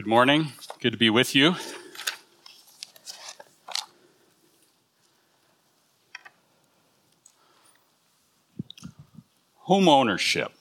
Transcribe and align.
Good 0.00 0.06
morning. 0.06 0.52
Good 0.80 0.92
to 0.92 0.96
be 0.98 1.10
with 1.10 1.34
you. 1.34 1.56
Home 9.56 9.90
ownership. 9.90 10.52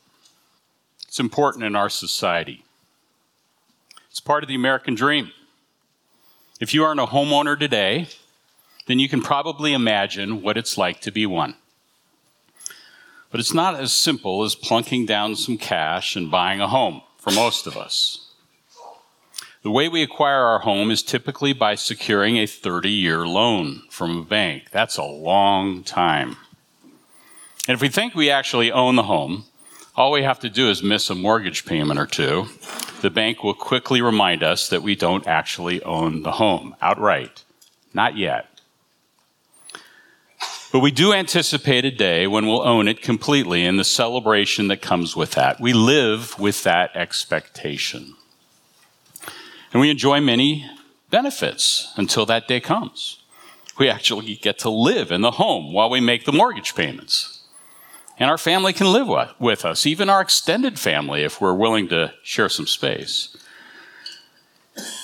It's 1.07 1.21
important 1.21 1.63
in 1.63 1.73
our 1.73 1.87
society. 1.87 2.65
It's 4.09 4.19
part 4.19 4.43
of 4.43 4.49
the 4.49 4.55
American 4.55 4.93
dream. 4.93 5.31
If 6.59 6.73
you 6.73 6.83
aren't 6.83 6.99
a 6.99 7.05
homeowner 7.05 7.57
today, 7.57 8.09
then 8.87 8.99
you 8.99 9.07
can 9.07 9.21
probably 9.21 9.71
imagine 9.71 10.41
what 10.41 10.57
it's 10.57 10.77
like 10.77 10.99
to 10.99 11.11
be 11.11 11.25
one. 11.25 11.55
But 13.31 13.39
it's 13.39 13.53
not 13.53 13.75
as 13.75 13.93
simple 13.93 14.43
as 14.43 14.53
plunking 14.53 15.05
down 15.05 15.37
some 15.37 15.57
cash 15.57 16.17
and 16.17 16.29
buying 16.29 16.59
a 16.59 16.67
home 16.67 17.03
for 17.17 17.31
most 17.31 17.67
of 17.67 17.77
us. 17.77 18.28
The 19.61 19.71
way 19.71 19.89
we 19.89 20.01
acquire 20.01 20.45
our 20.45 20.59
home 20.59 20.89
is 20.89 21.03
typically 21.03 21.51
by 21.51 21.75
securing 21.75 22.37
a 22.37 22.45
30 22.45 22.89
year 22.89 23.27
loan 23.27 23.81
from 23.89 24.17
a 24.17 24.23
bank. 24.23 24.69
That's 24.71 24.95
a 24.97 25.03
long 25.03 25.83
time. 25.83 26.37
And 27.67 27.75
if 27.75 27.81
we 27.81 27.89
think 27.89 28.15
we 28.15 28.29
actually 28.29 28.71
own 28.71 28.95
the 28.95 29.03
home, 29.03 29.43
all 29.97 30.13
we 30.13 30.23
have 30.23 30.39
to 30.39 30.49
do 30.49 30.69
is 30.69 30.81
miss 30.81 31.09
a 31.09 31.15
mortgage 31.15 31.65
payment 31.65 31.99
or 31.99 32.07
two. 32.07 32.47
The 33.01 33.09
bank 33.09 33.43
will 33.43 33.53
quickly 33.53 34.01
remind 34.01 34.43
us 34.43 34.69
that 34.69 34.81
we 34.81 34.95
don't 34.95 35.27
actually 35.27 35.83
own 35.83 36.23
the 36.23 36.31
home 36.31 36.73
outright. 36.81 37.43
Not 37.93 38.15
yet. 38.15 38.61
But 40.71 40.79
we 40.79 40.91
do 40.91 41.11
anticipate 41.11 41.83
a 41.83 41.91
day 41.91 42.27
when 42.27 42.47
we'll 42.47 42.65
own 42.65 42.87
it 42.87 43.01
completely 43.01 43.65
and 43.65 43.77
the 43.77 43.83
celebration 43.83 44.69
that 44.69 44.81
comes 44.81 45.17
with 45.17 45.31
that. 45.31 45.59
We 45.59 45.73
live 45.73 46.39
with 46.39 46.63
that 46.63 46.95
expectation. 46.95 48.15
And 49.71 49.81
we 49.81 49.89
enjoy 49.89 50.19
many 50.19 50.69
benefits 51.09 51.93
until 51.95 52.25
that 52.25 52.47
day 52.47 52.59
comes. 52.59 53.21
We 53.77 53.89
actually 53.89 54.35
get 54.35 54.59
to 54.59 54.69
live 54.69 55.11
in 55.11 55.21
the 55.21 55.31
home 55.31 55.71
while 55.71 55.89
we 55.89 56.01
make 56.01 56.25
the 56.25 56.33
mortgage 56.33 56.75
payments. 56.75 57.39
And 58.17 58.29
our 58.29 58.37
family 58.37 58.73
can 58.73 58.91
live 58.91 59.07
with 59.39 59.63
us, 59.63 59.85
even 59.85 60.09
our 60.09 60.19
extended 60.19 60.77
family, 60.77 61.23
if 61.23 61.39
we're 61.39 61.53
willing 61.53 61.87
to 61.87 62.13
share 62.21 62.49
some 62.49 62.67
space. 62.67 63.37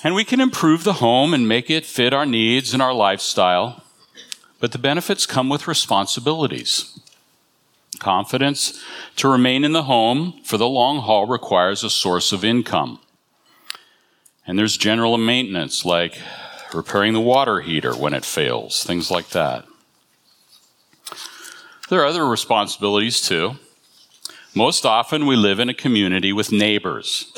And 0.04 0.14
we 0.14 0.26
can 0.26 0.42
improve 0.42 0.84
the 0.84 0.94
home 0.94 1.34
and 1.34 1.48
make 1.48 1.70
it 1.70 1.86
fit 1.86 2.14
our 2.14 2.26
needs 2.26 2.74
and 2.74 2.82
our 2.82 2.94
lifestyle. 2.94 3.84
But 4.60 4.74
the 4.74 4.78
benefits 4.78 5.26
come 5.26 5.48
with 5.48 5.68
responsibilities. 5.68 7.00
Confidence 8.00 8.84
to 9.16 9.30
remain 9.30 9.64
in 9.64 9.72
the 9.72 9.84
home 9.84 10.42
for 10.44 10.58
the 10.58 10.68
long 10.68 11.00
haul 11.00 11.26
requires 11.26 11.84
a 11.84 11.90
source 11.90 12.34
of 12.34 12.44
income. 12.44 13.00
And 14.48 14.60
there's 14.60 14.78
general 14.78 15.18
maintenance 15.18 15.86
like 15.86 16.20
repairing 16.74 17.14
the 17.14 17.22
water 17.22 17.62
heater 17.62 17.96
when 17.96 18.14
it 18.14 18.26
fails, 18.26 18.84
things 18.84 19.10
like 19.10 19.30
that. 19.30 19.66
There 21.90 22.02
are 22.02 22.06
other 22.06 22.26
responsibilities 22.26 23.22
too. 23.22 23.56
Most 24.56 24.86
often, 24.86 25.26
we 25.26 25.36
live 25.36 25.60
in 25.60 25.70
a 25.70 25.74
community 25.74 26.32
with 26.32 26.52
neighbors. 26.52 27.32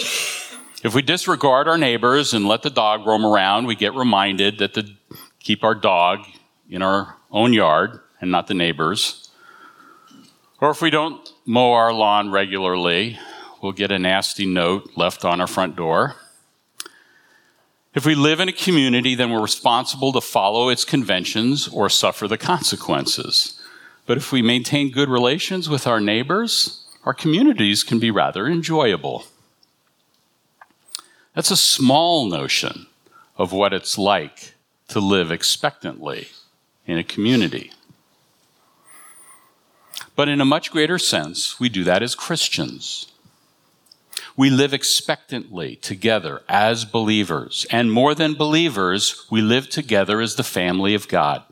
If 0.83 0.93
we 0.93 1.01
disregard 1.01 1.67
our 1.67 1.77
neighbors 1.77 2.33
and 2.33 2.47
let 2.47 2.61
the 2.61 2.69
dog 2.69 3.05
roam 3.07 3.25
around, 3.25 3.65
we 3.65 3.75
get 3.75 3.95
reminded 3.95 4.59
that 4.59 4.75
to 4.75 4.85
keep 5.39 5.63
our 5.63 5.73
dog 5.73 6.19
in 6.69 6.81
our 6.81 7.15
own 7.31 7.53
yard 7.53 7.99
and 8.21 8.31
not 8.31 8.47
the 8.47 8.53
neighbors. 8.53 9.29
Or 10.61 10.69
if 10.69 10.81
we 10.81 10.89
don't 10.89 11.27
mow 11.45 11.73
our 11.73 11.91
lawn 11.91 12.31
regularly, 12.31 13.17
we'll 13.61 13.71
get 13.71 13.91
a 13.91 13.99
nasty 13.99 14.45
note 14.45 14.91
left 14.95 15.25
on 15.25 15.41
our 15.41 15.47
front 15.47 15.75
door. 15.75 16.15
If 17.97 18.05
we 18.05 18.13
live 18.13 18.39
in 18.39 18.47
a 18.47 18.53
community, 18.53 19.15
then 19.15 19.31
we're 19.31 19.41
responsible 19.41 20.11
to 20.11 20.21
follow 20.21 20.69
its 20.69 20.85
conventions 20.85 21.67
or 21.67 21.89
suffer 21.89 22.27
the 22.27 22.37
consequences. 22.37 23.59
But 24.05 24.17
if 24.17 24.31
we 24.31 24.43
maintain 24.43 24.91
good 24.91 25.09
relations 25.09 25.67
with 25.67 25.87
our 25.87 25.99
neighbors, 25.99 26.85
our 27.05 27.15
communities 27.15 27.81
can 27.81 27.97
be 27.97 28.11
rather 28.11 28.45
enjoyable. 28.45 29.25
That's 31.33 31.49
a 31.49 31.57
small 31.57 32.29
notion 32.29 32.85
of 33.35 33.51
what 33.51 33.73
it's 33.73 33.97
like 33.97 34.53
to 34.89 34.99
live 34.99 35.31
expectantly 35.31 36.27
in 36.85 36.99
a 36.99 37.03
community. 37.03 37.71
But 40.15 40.29
in 40.29 40.39
a 40.39 40.45
much 40.45 40.69
greater 40.69 40.99
sense, 40.99 41.59
we 41.59 41.67
do 41.67 41.83
that 41.85 42.03
as 42.03 42.13
Christians. 42.13 43.07
We 44.37 44.51
live 44.51 44.71
expectantly 44.71 45.75
together 45.77 46.43
as 46.47 46.85
believers. 46.85 47.65
And 47.71 47.91
more 47.91 48.13
than 48.13 48.35
believers, 48.35 49.25
we 49.31 49.41
live 49.41 49.67
together 49.67 50.21
as 50.21 50.35
the 50.35 50.43
family 50.43 50.93
of 50.93 51.07
God. 51.07 51.43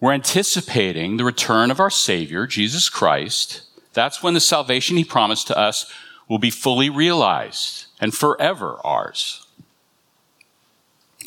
We're 0.00 0.12
anticipating 0.12 1.16
the 1.16 1.24
return 1.24 1.70
of 1.70 1.78
our 1.78 1.90
Savior, 1.90 2.48
Jesus 2.48 2.88
Christ. 2.88 3.62
That's 3.92 4.20
when 4.20 4.34
the 4.34 4.40
salvation 4.40 4.96
He 4.96 5.04
promised 5.04 5.46
to 5.46 5.56
us 5.56 5.90
will 6.28 6.38
be 6.38 6.50
fully 6.50 6.90
realized 6.90 7.86
and 8.00 8.12
forever 8.12 8.80
ours. 8.84 9.46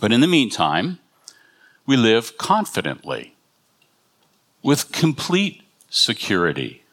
But 0.02 0.12
in 0.12 0.20
the 0.20 0.28
meantime, 0.28 1.00
we 1.86 1.96
live 1.96 2.38
confidently 2.38 3.36
with 4.62 4.92
complete 4.92 5.64
security 5.90 6.84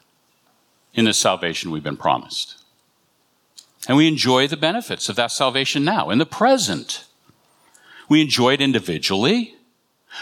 in 0.94 1.04
the 1.04 1.12
salvation 1.12 1.70
we've 1.70 1.82
been 1.82 1.96
promised. 1.96 2.57
And 3.88 3.96
we 3.96 4.06
enjoy 4.06 4.46
the 4.46 4.56
benefits 4.56 5.08
of 5.08 5.16
that 5.16 5.32
salvation 5.32 5.82
now, 5.82 6.10
in 6.10 6.18
the 6.18 6.26
present. 6.26 7.06
We 8.08 8.20
enjoy 8.20 8.52
it 8.52 8.60
individually, 8.60 9.56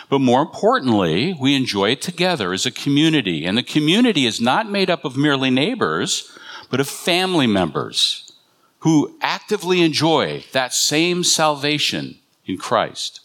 but 0.08 0.20
more 0.20 0.40
importantly, 0.40 1.36
we 1.38 1.54
enjoy 1.54 1.90
it 1.90 2.00
together 2.00 2.52
as 2.52 2.64
a 2.64 2.70
community. 2.70 3.44
And 3.44 3.58
the 3.58 3.64
community 3.64 4.24
is 4.24 4.40
not 4.40 4.70
made 4.70 4.88
up 4.88 5.04
of 5.04 5.16
merely 5.16 5.50
neighbors, 5.50 6.30
but 6.70 6.80
of 6.80 6.88
family 6.88 7.46
members 7.46 8.32
who 8.80 9.16
actively 9.20 9.82
enjoy 9.82 10.44
that 10.52 10.72
same 10.72 11.24
salvation 11.24 12.18
in 12.44 12.56
Christ. 12.56 13.20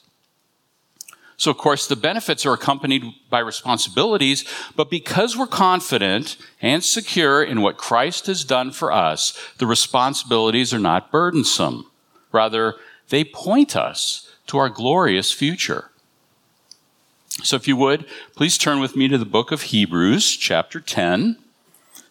So, 1.41 1.49
of 1.49 1.57
course, 1.57 1.87
the 1.87 1.95
benefits 1.95 2.45
are 2.45 2.53
accompanied 2.53 3.03
by 3.31 3.39
responsibilities, 3.39 4.45
but 4.75 4.91
because 4.91 5.35
we're 5.35 5.47
confident 5.47 6.37
and 6.61 6.83
secure 6.83 7.41
in 7.41 7.63
what 7.63 7.77
Christ 7.77 8.27
has 8.27 8.43
done 8.43 8.69
for 8.69 8.91
us, 8.91 9.35
the 9.57 9.65
responsibilities 9.65 10.71
are 10.71 10.77
not 10.77 11.09
burdensome. 11.09 11.89
Rather, 12.31 12.75
they 13.09 13.23
point 13.23 13.75
us 13.75 14.31
to 14.45 14.59
our 14.59 14.69
glorious 14.69 15.31
future. 15.31 15.89
So, 17.43 17.55
if 17.55 17.67
you 17.67 17.75
would, 17.75 18.05
please 18.35 18.55
turn 18.59 18.79
with 18.79 18.95
me 18.95 19.07
to 19.07 19.17
the 19.17 19.25
book 19.25 19.51
of 19.51 19.63
Hebrews, 19.63 20.37
chapter 20.37 20.79
10. 20.79 21.39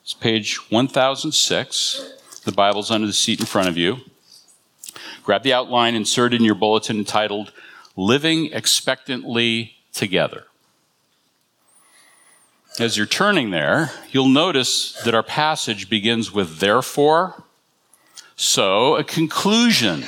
It's 0.03 0.13
page 0.13 0.57
1006. 0.73 2.43
The 2.45 2.51
Bible's 2.51 2.91
under 2.91 3.07
the 3.07 3.13
seat 3.13 3.39
in 3.39 3.47
front 3.47 3.69
of 3.69 3.77
you. 3.77 3.99
Grab 5.23 5.45
the 5.45 5.53
outline 5.53 5.95
inserted 5.95 6.41
in 6.41 6.45
your 6.45 6.57
bulletin 6.57 6.99
entitled 6.99 7.53
living 7.97 8.53
expectantly 8.53 9.75
together. 9.93 10.45
As 12.79 12.97
you're 12.97 13.07
turning 13.07 13.51
there, 13.51 13.91
you'll 14.11 14.29
notice 14.29 14.93
that 15.05 15.15
our 15.15 15.23
passage 15.23 15.91
begins 15.91 16.33
with 16.33 16.59
therefore. 16.59 17.43
So 18.37 18.97
a 18.97 19.05
conclusion 19.05 20.05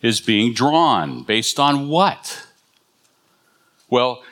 is 0.00 0.20
being 0.20 0.52
drawn 0.54 1.22
based 1.22 1.60
on 1.60 1.88
what? 1.88 2.46
Well, 3.90 4.22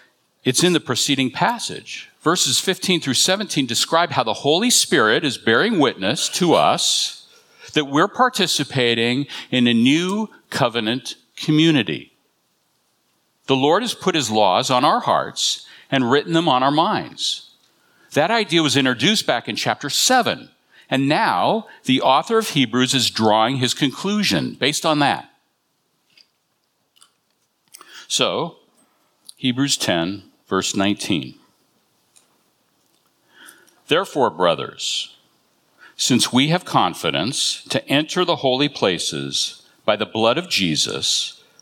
it's 0.44 0.64
in 0.64 0.72
the 0.72 0.80
preceding 0.80 1.30
passage. 1.30 2.10
Verses 2.20 2.58
15 2.58 3.00
through 3.00 3.14
17 3.14 3.66
describe 3.66 4.10
how 4.10 4.24
the 4.24 4.34
Holy 4.34 4.70
Spirit 4.70 5.24
is 5.24 5.38
bearing 5.38 5.78
witness 5.78 6.28
to 6.30 6.54
us 6.54 7.28
that 7.74 7.84
we're 7.84 8.08
participating 8.08 9.26
in 9.50 9.66
a 9.66 9.74
new 9.74 10.28
covenant 10.50 11.16
community. 11.37 12.15
The 13.46 13.56
Lord 13.56 13.82
has 13.82 13.94
put 13.94 14.14
his 14.14 14.31
laws 14.31 14.70
on 14.70 14.84
our 14.84 15.00
hearts 15.00 15.66
and 15.90 16.10
written 16.10 16.32
them 16.32 16.48
on 16.48 16.62
our 16.62 16.70
minds. 16.70 17.50
That 18.12 18.31
idea 18.31 18.62
was 18.62 18.76
introduced 18.76 19.26
back 19.26 19.48
in 19.48 19.56
chapter 19.56 19.90
7. 19.90 20.50
And 20.88 21.08
now 21.08 21.66
the 21.84 22.00
author 22.00 22.38
of 22.38 22.50
Hebrews 22.50 22.94
is 22.94 23.10
drawing 23.10 23.56
his 23.56 23.75
conclusion 23.75 24.54
based 24.54 24.87
on 24.87 25.00
that. 25.00 25.31
So, 28.08 28.56
Hebrews 29.37 29.76
10, 29.76 30.22
verse 30.49 30.76
19. 30.76 31.34
Therefore, 33.88 34.31
brothers, 34.31 35.16
since 35.96 36.32
we 36.32 36.49
have 36.49 36.64
confidence 36.64 37.64
to 37.64 37.87
enter 37.88 38.25
the 38.25 38.37
holy 38.37 38.69
places 38.69 39.62
by 39.84 39.96
the 39.96 40.06
blood 40.06 40.38
of 40.38 40.49
Jesus, 40.49 41.36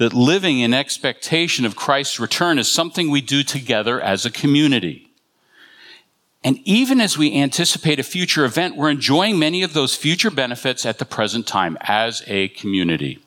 that 0.00 0.14
living 0.14 0.60
in 0.60 0.72
expectation 0.72 1.66
of 1.66 1.76
Christ's 1.76 2.18
return 2.18 2.58
is 2.58 2.72
something 2.72 3.10
we 3.10 3.20
do 3.20 3.42
together 3.42 4.00
as 4.00 4.24
a 4.24 4.30
community. 4.30 5.10
And 6.42 6.58
even 6.64 7.02
as 7.02 7.18
we 7.18 7.36
anticipate 7.36 8.00
a 8.00 8.02
future 8.02 8.46
event, 8.46 8.78
we're 8.78 8.88
enjoying 8.88 9.38
many 9.38 9.62
of 9.62 9.74
those 9.74 9.94
future 9.94 10.30
benefits 10.30 10.86
at 10.86 10.98
the 10.98 11.04
present 11.04 11.46
time 11.46 11.76
as 11.82 12.24
a 12.26 12.48
community. 12.48 13.18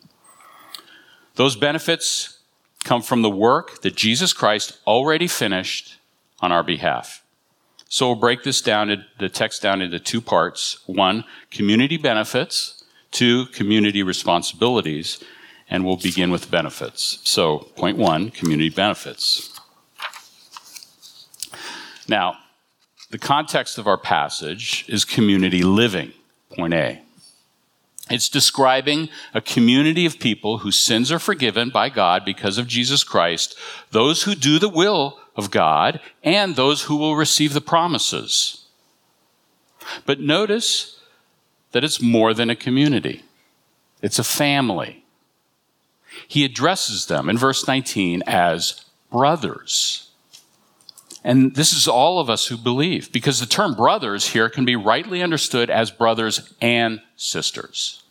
Those 1.36 1.56
benefits 1.56 2.40
come 2.84 3.04
from 3.04 3.22
the 3.22 3.30
work 3.30 3.84
that 3.84 3.96
Jesus 3.96 4.34
Christ 4.34 4.80
already 4.88 5.28
finished 5.28 6.00
on 6.40 6.52
our 6.52 6.64
behalf. 6.64 7.24
So 7.88 8.08
we'll 8.08 8.16
break 8.16 8.42
this 8.42 8.62
down, 8.64 9.06
the 9.20 9.30
text 9.30 9.62
down 9.62 9.84
into 9.84 10.00
two 10.00 10.22
parts. 10.22 10.80
One, 10.88 11.24
community 11.52 11.98
benefits. 11.98 12.84
Two, 13.12 13.46
community 13.46 14.02
responsibilities. 14.02 15.24
And 15.74 15.84
we'll 15.84 15.98
begin 15.98 16.32
with 16.32 16.50
benefits. 16.50 17.20
So, 17.24 17.72
point 17.76 17.98
one, 17.98 18.30
community 18.30 18.70
benefits. 18.70 19.60
Now, 22.08 22.38
the 23.10 23.18
context 23.18 23.78
of 23.78 23.88
our 23.88 23.98
passage 23.98 24.86
is 24.88 25.04
community 25.04 25.64
living, 25.64 26.14
point 26.56 26.74
A. 26.74 27.02
It's 28.10 28.30
describing 28.30 29.10
a 29.34 29.42
community 29.42 30.06
of 30.06 30.20
people 30.20 30.60
whose 30.60 30.78
sins 30.78 31.12
are 31.12 31.20
forgiven 31.20 31.70
by 31.70 31.90
God 31.90 32.24
because 32.24 32.58
of 32.58 32.68
Jesus 32.68 33.04
Christ, 33.04 33.58
those 33.92 34.24
who 34.24 34.36
do 34.36 34.60
the 34.60 34.70
will 34.70 35.20
of 35.36 35.52
God, 35.52 36.00
and 36.24 36.56
those 36.56 36.84
who 36.84 36.98
will 36.98 37.16
receive 37.16 37.54
the 37.54 37.62
promises. 37.62 38.66
But 40.06 40.20
notice 40.20 41.00
that 41.72 41.84
it's 41.84 42.02
more 42.02 42.34
than 42.34 42.50
a 42.50 42.56
community, 42.56 43.24
it's 44.02 44.20
a 44.20 44.24
family. 44.24 45.03
He 46.28 46.46
addresses 46.46 47.06
them 47.06 47.30
in 47.30 47.38
verse 47.38 47.68
19 47.68 48.24
as 48.26 48.86
brothers. 49.12 50.10
And 51.24 51.56
this 51.56 51.72
is 51.72 51.88
all 51.88 52.20
of 52.20 52.30
us 52.30 52.48
who 52.48 52.58
believe, 52.58 53.12
because 53.12 53.40
the 53.40 53.46
term 53.46 53.76
brothers 53.76 54.30
here 54.30 54.50
can 54.50 54.66
be 54.66 54.76
rightly 54.76 55.24
understood 55.24 55.70
as 55.70 55.90
brothers 55.90 56.54
and 56.62 57.02
sisters. 57.16 58.04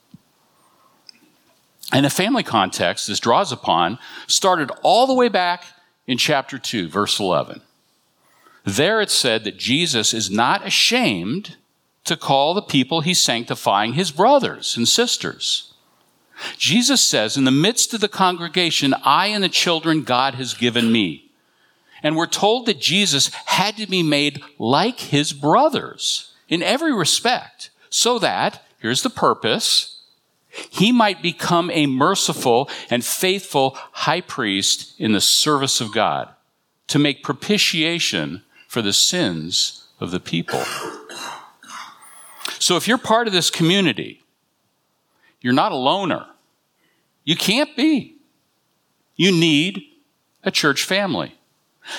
And 1.93 2.07
the 2.07 2.11
family 2.11 2.43
context 2.43 3.07
this 3.07 3.21
draws 3.21 3.53
upon 3.53 3.99
started 4.27 4.71
all 4.83 5.07
the 5.07 5.15
way 5.15 5.29
back 5.29 5.65
in 6.07 6.17
chapter 6.17 6.59
2, 6.59 6.89
verse 6.89 7.21
11. 7.21 7.61
There 8.65 9.01
it 9.01 9.11
said 9.11 9.45
that 9.45 9.59
Jesus 9.59 10.15
is 10.15 10.31
not 10.31 10.67
ashamed 10.67 11.57
to 12.05 12.17
call 12.17 12.55
the 12.55 12.63
people 12.63 13.01
he's 13.01 13.21
sanctifying 13.21 13.93
his 13.93 14.11
brothers 14.11 14.77
and 14.77 14.89
sisters. 14.89 15.72
Jesus 16.59 17.01
says, 17.01 17.37
In 17.37 17.45
the 17.45 17.51
midst 17.51 17.95
of 17.95 18.01
the 18.01 18.09
congregation, 18.09 18.95
I 19.05 19.29
and 19.29 19.43
the 19.43 19.49
children 19.49 20.03
God 20.03 20.35
has 20.35 20.55
given 20.55 20.91
me. 20.91 21.31
And 22.03 22.17
we're 22.17 22.27
told 22.27 22.67
that 22.67 22.81
Jesus 22.81 23.33
had 23.47 23.77
to 23.77 23.87
be 23.87 24.03
made 24.03 24.43
like 24.59 24.99
his 24.99 25.33
brothers 25.33 26.35
in 26.49 26.63
every 26.63 26.93
respect, 26.93 27.71
so 27.89 28.19
that, 28.19 28.63
here's 28.79 29.03
the 29.03 29.11
purpose, 29.11 30.03
he 30.71 30.93
might 30.93 31.23
become 31.23 31.71
a 31.71 31.87
merciful 31.87 32.69
and 32.91 33.05
faithful 33.05 33.77
high 33.93 34.21
priest 34.21 34.95
in 34.99 35.13
the 35.13 35.21
service 35.21 35.81
of 35.81 35.95
God 35.95 36.29
to 36.89 36.99
make 36.99 37.23
propitiation 37.23 38.43
for 38.69 38.83
the 38.83 38.93
sins 38.93 39.87
of 39.99 40.11
the 40.11 40.21
people. 40.21 40.63
So 42.59 42.77
if 42.77 42.87
you're 42.87 42.99
part 42.99 43.27
of 43.27 43.33
this 43.33 43.51
community, 43.51 44.22
you're 45.43 45.53
not 45.53 45.73
a 45.73 45.77
loner. 45.77 46.27
You 47.25 47.37
can't 47.37 47.77
be. 47.77 48.17
You 49.17 49.31
need 49.33 49.83
a 50.43 50.51
church 50.51 50.85
family. 50.85 51.35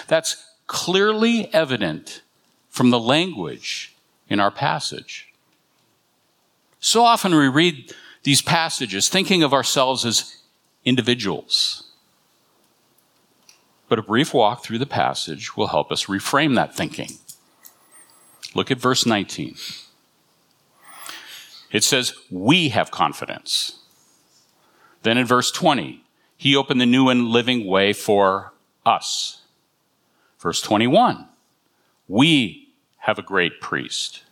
That's 0.08 0.44
clearly 0.68 1.54
evident 1.54 2.22
from 2.70 2.90
the 2.90 3.00
language 3.00 3.96
in 4.28 4.40
our 4.40 4.52
passage. 4.52 5.32
So 6.80 7.04
often 7.04 7.36
we 7.36 7.48
read 7.48 7.94
these 8.24 8.42
passages 8.42 9.10
thinking 9.10 9.44
of 9.44 9.54
ourselves 9.54 10.06
as 10.06 10.38
individuals. 10.86 11.84
But 13.88 14.00
a 14.00 14.04
brief 14.04 14.34
walk 14.34 14.64
through 14.64 14.80
the 14.80 14.86
passage 14.86 15.56
will 15.56 15.68
help 15.68 15.92
us 15.92 16.06
reframe 16.06 16.56
that 16.56 16.76
thinking. 16.76 17.12
Look 18.56 18.72
at 18.72 18.80
verse 18.80 19.06
19. 19.06 19.56
It 21.74 21.84
says, 21.84 22.14
We 22.32 22.70
have 22.70 22.92
confidence. 22.92 23.80
Then 25.02 25.18
in 25.18 25.26
verse 25.26 25.52
20, 25.52 26.02
He 26.38 26.56
opened 26.56 26.80
the 26.80 26.86
new 26.86 27.10
and 27.10 27.28
living 27.28 27.68
way 27.68 27.92
for 27.92 28.54
us. 28.86 29.42
Verse 30.40 30.62
21 30.62 31.28
We 32.08 32.70
have 33.00 33.20
a 33.20 33.24
great 33.24 33.60
priest, 33.60 34.24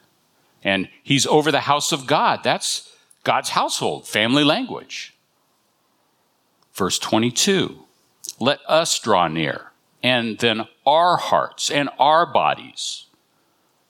and 0.63 0.87
he's 1.03 1.25
over 1.25 1.51
the 1.51 1.61
house 1.61 1.91
of 1.91 2.07
God. 2.07 2.41
That's 2.43 2.95
God's 3.23 3.49
household, 3.49 4.07
family 4.07 4.43
language. 4.43 5.15
Verse 6.73 6.99
22 6.99 7.85
Let 8.39 8.59
us 8.67 8.99
draw 8.99 9.27
near, 9.27 9.71
and 10.03 10.37
then 10.37 10.67
our 10.85 11.17
hearts 11.17 11.71
and 11.71 11.89
our 11.97 12.25
bodies. 12.25 13.05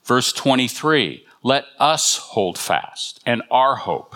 Verse 0.06 0.32
23 0.32 1.26
Let 1.44 1.66
us 1.80 2.18
hold 2.18 2.58
fast, 2.58 3.20
and 3.26 3.42
our 3.50 3.76
hope. 3.76 4.16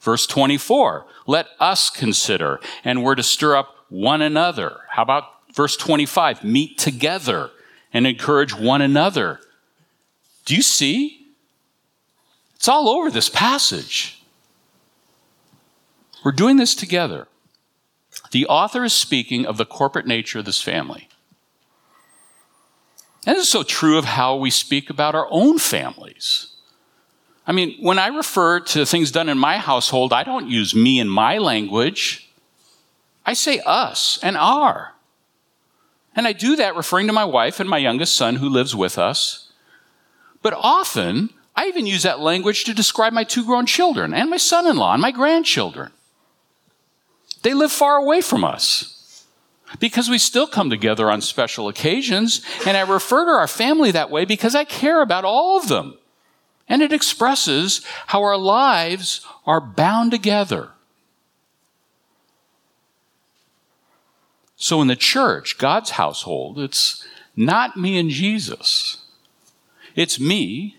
Verse 0.00 0.26
24 0.26 1.06
Let 1.26 1.46
us 1.58 1.90
consider, 1.90 2.60
and 2.84 3.02
we're 3.02 3.14
to 3.14 3.22
stir 3.22 3.56
up 3.56 3.74
one 3.88 4.22
another. 4.22 4.80
How 4.90 5.02
about 5.02 5.24
Verse 5.52 5.76
25, 5.76 6.44
meet 6.44 6.78
together 6.78 7.50
and 7.92 8.06
encourage 8.06 8.54
one 8.54 8.80
another. 8.80 9.40
Do 10.44 10.56
you 10.56 10.62
see? 10.62 11.26
It's 12.56 12.68
all 12.68 12.88
over 12.88 13.10
this 13.10 13.28
passage. 13.28 14.22
We're 16.24 16.32
doing 16.32 16.56
this 16.56 16.74
together. 16.74 17.28
The 18.30 18.46
author 18.46 18.84
is 18.84 18.94
speaking 18.94 19.44
of 19.44 19.58
the 19.58 19.66
corporate 19.66 20.06
nature 20.06 20.38
of 20.38 20.46
this 20.46 20.62
family. 20.62 21.08
And 23.26 23.36
this 23.36 23.44
is 23.44 23.50
so 23.50 23.62
true 23.62 23.98
of 23.98 24.04
how 24.04 24.36
we 24.36 24.50
speak 24.50 24.90
about 24.90 25.14
our 25.14 25.28
own 25.30 25.58
families. 25.58 26.48
I 27.46 27.52
mean, 27.52 27.76
when 27.80 27.98
I 27.98 28.08
refer 28.08 28.60
to 28.60 28.86
things 28.86 29.10
done 29.10 29.28
in 29.28 29.38
my 29.38 29.58
household, 29.58 30.12
I 30.12 30.24
don't 30.24 30.48
use 30.48 30.74
me 30.74 30.98
in 30.98 31.08
my 31.08 31.38
language. 31.38 32.28
I 33.24 33.34
say 33.34 33.60
us 33.64 34.18
and 34.22 34.36
our. 34.36 34.94
And 36.14 36.26
I 36.26 36.32
do 36.32 36.56
that 36.56 36.76
referring 36.76 37.06
to 37.06 37.12
my 37.12 37.24
wife 37.24 37.58
and 37.58 37.68
my 37.68 37.78
youngest 37.78 38.16
son 38.16 38.36
who 38.36 38.48
lives 38.48 38.76
with 38.76 38.98
us. 38.98 39.50
But 40.42 40.54
often, 40.56 41.30
I 41.54 41.66
even 41.66 41.86
use 41.86 42.02
that 42.02 42.20
language 42.20 42.64
to 42.64 42.74
describe 42.74 43.12
my 43.12 43.24
two 43.24 43.44
grown 43.44 43.66
children 43.66 44.12
and 44.12 44.30
my 44.30 44.36
son 44.36 44.66
in 44.66 44.76
law 44.76 44.92
and 44.92 45.02
my 45.02 45.12
grandchildren. 45.12 45.92
They 47.42 47.54
live 47.54 47.72
far 47.72 47.96
away 47.96 48.20
from 48.20 48.44
us 48.44 48.91
because 49.78 50.08
we 50.08 50.18
still 50.18 50.46
come 50.46 50.70
together 50.70 51.10
on 51.10 51.20
special 51.20 51.68
occasions. 51.68 52.42
And 52.66 52.76
I 52.76 52.80
refer 52.82 53.24
to 53.24 53.30
our 53.30 53.48
family 53.48 53.90
that 53.90 54.10
way 54.10 54.24
because 54.24 54.54
I 54.54 54.64
care 54.64 55.02
about 55.02 55.24
all 55.24 55.58
of 55.58 55.68
them. 55.68 55.98
And 56.68 56.82
it 56.82 56.92
expresses 56.92 57.84
how 58.08 58.22
our 58.22 58.36
lives 58.36 59.26
are 59.46 59.60
bound 59.60 60.10
together 60.10 60.70
So 64.62 64.80
in 64.80 64.86
the 64.86 64.94
church, 64.94 65.58
God's 65.58 65.90
household, 65.90 66.56
it's 66.60 67.04
not 67.34 67.76
me 67.76 67.98
and 67.98 68.08
Jesus. 68.08 68.98
It's 69.96 70.20
me 70.20 70.76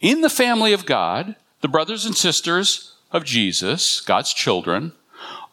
in 0.00 0.22
the 0.22 0.30
family 0.30 0.72
of 0.72 0.86
God, 0.86 1.36
the 1.60 1.68
brothers 1.68 2.06
and 2.06 2.16
sisters 2.16 2.94
of 3.12 3.26
Jesus, 3.26 4.00
God's 4.00 4.32
children, 4.32 4.92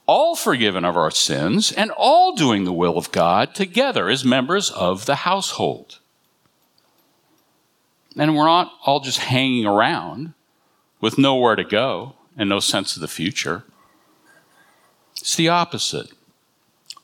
all 0.07 0.35
forgiven 0.35 0.85
of 0.85 0.97
our 0.97 1.11
sins, 1.11 1.71
and 1.71 1.91
all 1.91 2.33
doing 2.33 2.63
the 2.63 2.73
will 2.73 2.97
of 2.97 3.11
God 3.11 3.53
together 3.53 4.09
as 4.09 4.23
members 4.23 4.71
of 4.71 5.05
the 5.05 5.15
household. 5.15 5.99
And 8.17 8.35
we're 8.35 8.45
not 8.45 8.71
all 8.85 9.01
just 9.01 9.19
hanging 9.19 9.65
around 9.65 10.33
with 10.99 11.17
nowhere 11.17 11.55
to 11.55 11.63
go 11.63 12.15
and 12.37 12.49
no 12.49 12.59
sense 12.59 12.95
of 12.95 13.01
the 13.01 13.07
future. 13.07 13.63
It's 15.17 15.35
the 15.35 15.49
opposite. 15.49 16.11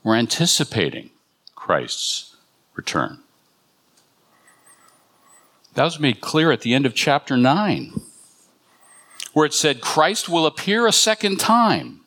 We're 0.04 0.16
anticipating 0.16 1.10
Christ's 1.56 2.36
return. 2.74 3.20
That 5.74 5.84
was 5.84 6.00
made 6.00 6.22
clear 6.22 6.52
at 6.52 6.62
the 6.62 6.74
end 6.74 6.86
of 6.86 6.94
chapter 6.94 7.36
9, 7.36 8.00
where 9.34 9.46
it 9.46 9.54
said, 9.54 9.82
Christ 9.82 10.30
will 10.30 10.46
appear 10.46 10.86
a 10.86 10.92
second 10.92 11.40
time, 11.40 12.02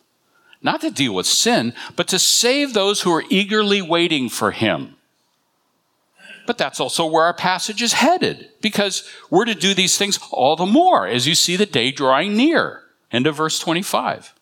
not 0.62 0.80
to 0.80 0.90
deal 0.90 1.14
with 1.14 1.26
sin, 1.26 1.74
but 1.94 2.08
to 2.08 2.18
save 2.18 2.72
those 2.72 3.02
who 3.02 3.12
are 3.12 3.24
eagerly 3.30 3.82
waiting 3.82 4.28
for 4.28 4.50
him. 4.50 4.96
But 6.46 6.58
that's 6.58 6.80
also 6.80 7.06
where 7.06 7.24
our 7.24 7.34
passage 7.34 7.82
is 7.82 7.94
headed, 7.94 8.50
because 8.60 9.08
we're 9.30 9.44
to 9.44 9.54
do 9.54 9.74
these 9.74 9.98
things 9.98 10.18
all 10.30 10.56
the 10.56 10.66
more 10.66 11.06
as 11.06 11.26
you 11.26 11.34
see 11.34 11.56
the 11.56 11.66
day 11.66 11.90
drawing 11.90 12.36
near. 12.36 12.82
End 13.10 13.26
of 13.26 13.36
verse 13.36 13.58
25. 13.58 14.32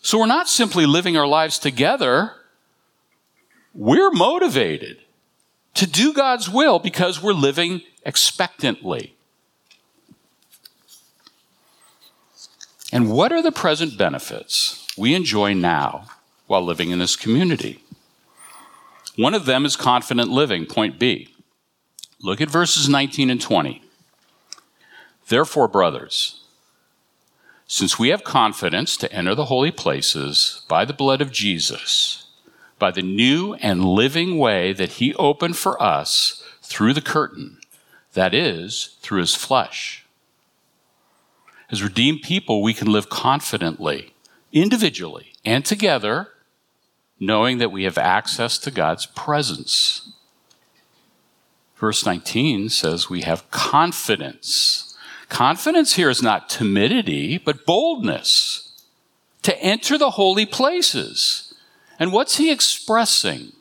So 0.00 0.18
we're 0.18 0.26
not 0.26 0.48
simply 0.48 0.86
living 0.86 1.16
our 1.16 1.26
lives 1.26 1.58
together, 1.58 2.32
we're 3.74 4.10
motivated 4.10 4.98
to 5.74 5.86
do 5.86 6.12
God's 6.12 6.50
will 6.50 6.78
because 6.78 7.22
we're 7.22 7.32
living 7.32 7.82
expectantly. 8.04 9.14
And 12.92 13.10
what 13.10 13.32
are 13.32 13.40
the 13.40 13.50
present 13.50 13.96
benefits 13.96 14.86
we 14.98 15.14
enjoy 15.14 15.54
now 15.54 16.08
while 16.46 16.62
living 16.62 16.90
in 16.90 16.98
this 16.98 17.16
community? 17.16 17.82
One 19.16 19.32
of 19.32 19.46
them 19.46 19.64
is 19.64 19.76
confident 19.76 20.30
living, 20.30 20.66
point 20.66 20.98
B. 20.98 21.34
Look 22.20 22.42
at 22.42 22.50
verses 22.50 22.90
19 22.90 23.30
and 23.30 23.40
20. 23.40 23.82
Therefore, 25.28 25.68
brothers, 25.68 26.44
since 27.66 27.98
we 27.98 28.10
have 28.10 28.24
confidence 28.24 28.98
to 28.98 29.10
enter 29.10 29.34
the 29.34 29.46
holy 29.46 29.70
places 29.70 30.62
by 30.68 30.84
the 30.84 30.92
blood 30.92 31.22
of 31.22 31.32
Jesus, 31.32 32.26
by 32.78 32.90
the 32.90 33.00
new 33.00 33.54
and 33.54 33.84
living 33.84 34.38
way 34.38 34.74
that 34.74 34.92
he 34.92 35.14
opened 35.14 35.56
for 35.56 35.82
us 35.82 36.44
through 36.60 36.92
the 36.92 37.00
curtain, 37.00 37.58
that 38.12 38.34
is, 38.34 38.98
through 39.00 39.20
his 39.20 39.34
flesh. 39.34 40.01
As 41.72 41.82
redeemed 41.82 42.22
people, 42.22 42.62
we 42.62 42.74
can 42.74 42.92
live 42.92 43.08
confidently, 43.08 44.12
individually, 44.52 45.32
and 45.44 45.64
together, 45.64 46.28
knowing 47.18 47.58
that 47.58 47.72
we 47.72 47.84
have 47.84 47.98
access 47.98 48.58
to 48.58 48.70
God's 48.70 49.06
presence. 49.06 50.12
Verse 51.76 52.06
19 52.06 52.68
says 52.68 53.10
we 53.10 53.22
have 53.22 53.50
confidence. 53.50 54.94
Confidence 55.28 55.94
here 55.94 56.10
is 56.10 56.22
not 56.22 56.50
timidity, 56.50 57.38
but 57.38 57.64
boldness 57.64 58.84
to 59.42 59.58
enter 59.60 59.98
the 59.98 60.10
holy 60.10 60.46
places 60.46 61.52
and 61.98 62.12
what's 62.12 62.36
he 62.36 62.50
expressing? 62.50 63.52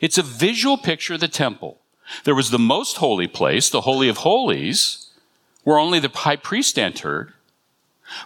It's 0.00 0.18
a 0.18 0.22
visual 0.22 0.76
picture 0.76 1.14
of 1.14 1.20
the 1.20 1.28
temple. 1.28 1.78
There 2.24 2.34
was 2.34 2.50
the 2.50 2.58
most 2.58 2.96
holy 2.96 3.28
place, 3.28 3.70
the 3.70 3.82
Holy 3.82 4.08
of 4.08 4.18
Holies, 4.18 5.07
where 5.68 5.78
only 5.78 5.98
the 6.00 6.08
high 6.08 6.34
priest 6.34 6.78
entered. 6.78 7.34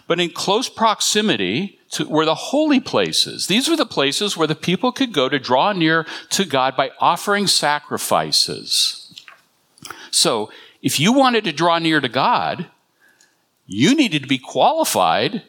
But 0.07 0.17
in 0.17 0.29
close 0.29 0.69
proximity 0.69 1.77
to 1.89 2.07
were 2.07 2.23
the 2.23 2.35
holy 2.35 2.79
places. 2.79 3.47
These 3.47 3.67
were 3.67 3.75
the 3.75 3.85
places 3.85 4.37
where 4.37 4.47
the 4.47 4.55
people 4.55 4.93
could 4.93 5.11
go 5.11 5.27
to 5.27 5.39
draw 5.39 5.73
near 5.73 6.05
to 6.29 6.45
God 6.45 6.77
by 6.77 6.91
offering 7.01 7.47
sacrifices. 7.47 9.21
So, 10.09 10.51
if 10.81 11.01
you 11.01 11.11
wanted 11.11 11.43
to 11.43 11.51
draw 11.51 11.79
near 11.79 11.99
to 11.99 12.07
God, 12.07 12.67
you 13.67 13.93
needed 13.93 14.21
to 14.21 14.29
be 14.29 14.37
qualified 14.37 15.43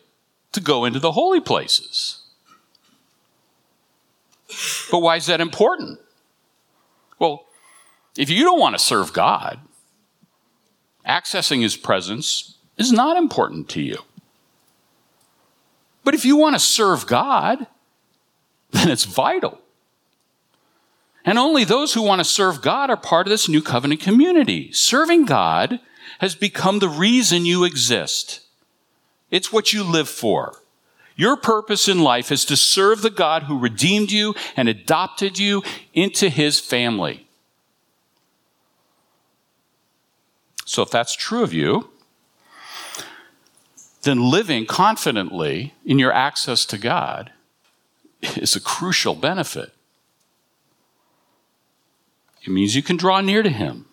to 0.50 0.60
go 0.60 0.84
into 0.84 0.98
the 0.98 1.12
holy 1.12 1.40
places. 1.40 2.22
But 4.90 4.98
why 4.98 5.14
is 5.14 5.26
that 5.26 5.40
important? 5.40 6.00
Well, 7.20 7.46
if 8.18 8.30
you 8.30 8.42
don't 8.42 8.58
want 8.58 8.74
to 8.74 8.84
serve 8.84 9.12
God, 9.12 9.60
accessing 11.06 11.62
His 11.62 11.76
presence 11.76 12.56
is 12.76 12.92
not 12.92 13.16
important 13.16 13.68
to 13.70 13.80
you. 13.80 13.99
But 16.02 16.14
if 16.14 16.25
you 16.25 16.37
want 16.37 16.54
to 16.54 16.61
serve 16.61 17.06
God, 17.06 17.66
then 18.70 18.90
it's 18.90 19.04
vital. 19.04 19.61
And 21.25 21.38
only 21.38 21.64
those 21.64 21.94
who 21.94 22.02
want 22.02 22.20
to 22.20 22.25
serve 22.25 22.61
God 22.61 22.90
are 22.90 22.96
part 22.96 23.26
of 23.26 23.30
this 23.30 23.49
new 23.49 23.62
covenant 23.62 24.00
community. 24.00 24.70
Serving 24.73 25.25
God 25.25 25.80
has 26.18 26.34
become 26.34 26.78
the 26.78 26.88
reason 26.88 27.46
you 27.46 27.64
exist. 27.64 28.40
It's 29.30 29.52
what 29.52 29.73
you 29.73 29.82
live 29.82 30.08
for. 30.08 30.61
Your 31.16 31.37
purpose 31.37 31.88
in 31.88 32.00
life 32.00 32.30
is 32.30 32.44
to 32.46 32.56
serve 32.56 33.00
the 33.00 33.11
God 33.11 33.44
who 33.44 33.58
redeemed 33.58 34.11
you 34.11 34.34
and 34.56 34.68
adopted 34.68 35.38
you 35.38 35.62
into 35.94 36.28
his 36.28 36.61
family. 36.61 37.23
So, 40.64 40.83
if 40.83 40.90
that's 40.90 41.14
true 41.14 41.42
of 41.42 41.52
you, 41.52 41.90
then 44.02 44.30
living 44.30 44.66
confidently 44.66 45.75
in 45.85 45.99
your 45.99 46.12
access 46.12 46.64
to 46.66 46.78
God 46.78 47.33
is 48.37 48.54
a 48.54 48.61
crucial 48.61 49.14
benefit. 49.14 49.73
It 52.42 52.50
means 52.50 52.76
you 52.76 52.83
can 52.83 52.97
draw 52.97 53.21
near 53.21 53.42
to 53.42 53.50
Him, 53.50 53.87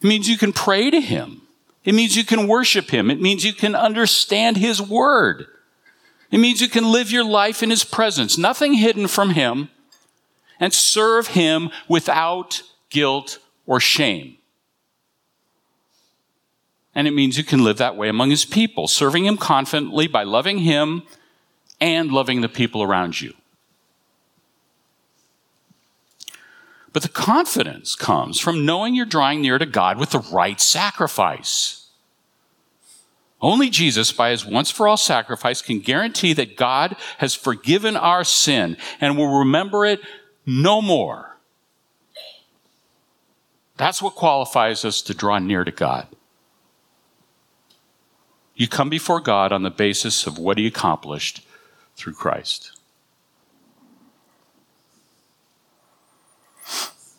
it 0.00 0.06
means 0.06 0.28
you 0.28 0.38
can 0.38 0.52
pray 0.52 0.90
to 0.90 1.00
Him, 1.00 1.42
it 1.84 1.94
means 1.94 2.16
you 2.16 2.24
can 2.24 2.46
worship 2.46 2.90
Him, 2.90 3.10
it 3.10 3.20
means 3.20 3.44
you 3.44 3.52
can 3.52 3.74
understand 3.74 4.56
His 4.56 4.80
Word. 4.80 5.46
It 6.30 6.38
means 6.38 6.62
you 6.62 6.68
can 6.68 6.90
live 6.90 7.10
your 7.10 7.24
life 7.24 7.62
in 7.62 7.68
His 7.68 7.84
presence, 7.84 8.38
nothing 8.38 8.72
hidden 8.74 9.06
from 9.06 9.30
Him, 9.30 9.68
and 10.58 10.72
serve 10.72 11.28
Him 11.28 11.70
without 11.88 12.62
guilt 12.88 13.38
or 13.66 13.80
shame. 13.80 14.38
And 16.94 17.08
it 17.08 17.12
means 17.12 17.38
you 17.38 17.44
can 17.44 17.64
live 17.64 17.78
that 17.78 17.96
way 17.96 18.08
among 18.08 18.30
His 18.30 18.44
people, 18.44 18.88
serving 18.88 19.24
Him 19.24 19.36
confidently 19.36 20.06
by 20.06 20.22
loving 20.24 20.58
Him 20.58 21.02
and 21.80 22.12
loving 22.12 22.40
the 22.40 22.48
people 22.48 22.82
around 22.82 23.20
you. 23.20 23.34
But 26.92 27.02
the 27.02 27.08
confidence 27.08 27.94
comes 27.96 28.38
from 28.38 28.66
knowing 28.66 28.94
you're 28.94 29.06
drawing 29.06 29.40
near 29.40 29.58
to 29.58 29.66
God 29.66 29.98
with 29.98 30.10
the 30.10 30.18
right 30.18 30.60
sacrifice. 30.60 31.86
Only 33.40 33.70
Jesus, 33.70 34.12
by 34.12 34.30
his 34.30 34.46
once 34.46 34.70
for 34.70 34.86
all 34.86 34.96
sacrifice, 34.96 35.62
can 35.62 35.80
guarantee 35.80 36.32
that 36.34 36.56
God 36.56 36.94
has 37.18 37.34
forgiven 37.34 37.96
our 37.96 38.22
sin 38.22 38.76
and 39.00 39.18
will 39.18 39.38
remember 39.40 39.84
it 39.84 40.00
no 40.46 40.80
more. 40.80 41.36
That's 43.76 44.00
what 44.00 44.14
qualifies 44.14 44.84
us 44.84 45.02
to 45.02 45.14
draw 45.14 45.40
near 45.40 45.64
to 45.64 45.72
God. 45.72 46.06
You 48.54 48.68
come 48.68 48.90
before 48.90 49.20
God 49.20 49.52
on 49.52 49.62
the 49.62 49.70
basis 49.70 50.26
of 50.26 50.38
what 50.38 50.58
he 50.58 50.66
accomplished 50.66 51.46
through 51.96 52.14
Christ. 52.14 52.78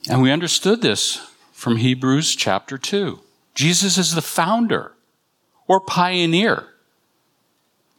And 0.10 0.22
we 0.22 0.32
understood 0.32 0.82
this 0.82 1.26
from 1.52 1.78
Hebrews 1.78 2.36
chapter 2.36 2.78
2. 2.78 3.20
Jesus 3.56 3.98
is 3.98 4.16
the 4.16 4.22
founder 4.22 4.94
or 5.68 5.80
pioneer 5.80 6.68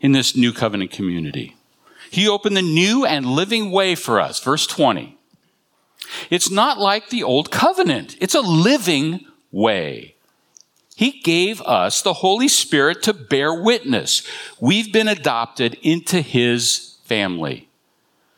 in 0.01 0.13
this 0.13 0.37
new 0.37 0.53
covenant 0.53 0.91
community. 0.91 1.57
He 2.11 2.29
opened 2.29 2.57
the 2.57 2.63
new 2.63 3.05
and 3.05 3.27
living 3.27 3.71
way 3.71 3.95
for 3.95 4.21
us. 4.21 4.39
Verse 4.43 4.67
20. 4.67 5.19
It's 6.31 6.51
not 6.51 6.79
like 6.79 7.09
the 7.09 7.23
old 7.23 7.51
covenant. 7.51 8.17
It's 8.21 8.35
a 8.35 8.41
living 8.41 9.27
way. 9.51 10.14
He 10.95 11.21
gave 11.21 11.61
us 11.63 12.03
the 12.03 12.15
Holy 12.15 12.49
Spirit 12.49 13.03
to 13.03 13.13
bear 13.13 13.53
witness. 13.53 14.23
We've 14.61 14.93
been 14.93 15.09
adopted 15.09 15.77
into 15.83 16.21
His 16.21 16.97
family. 17.05 17.69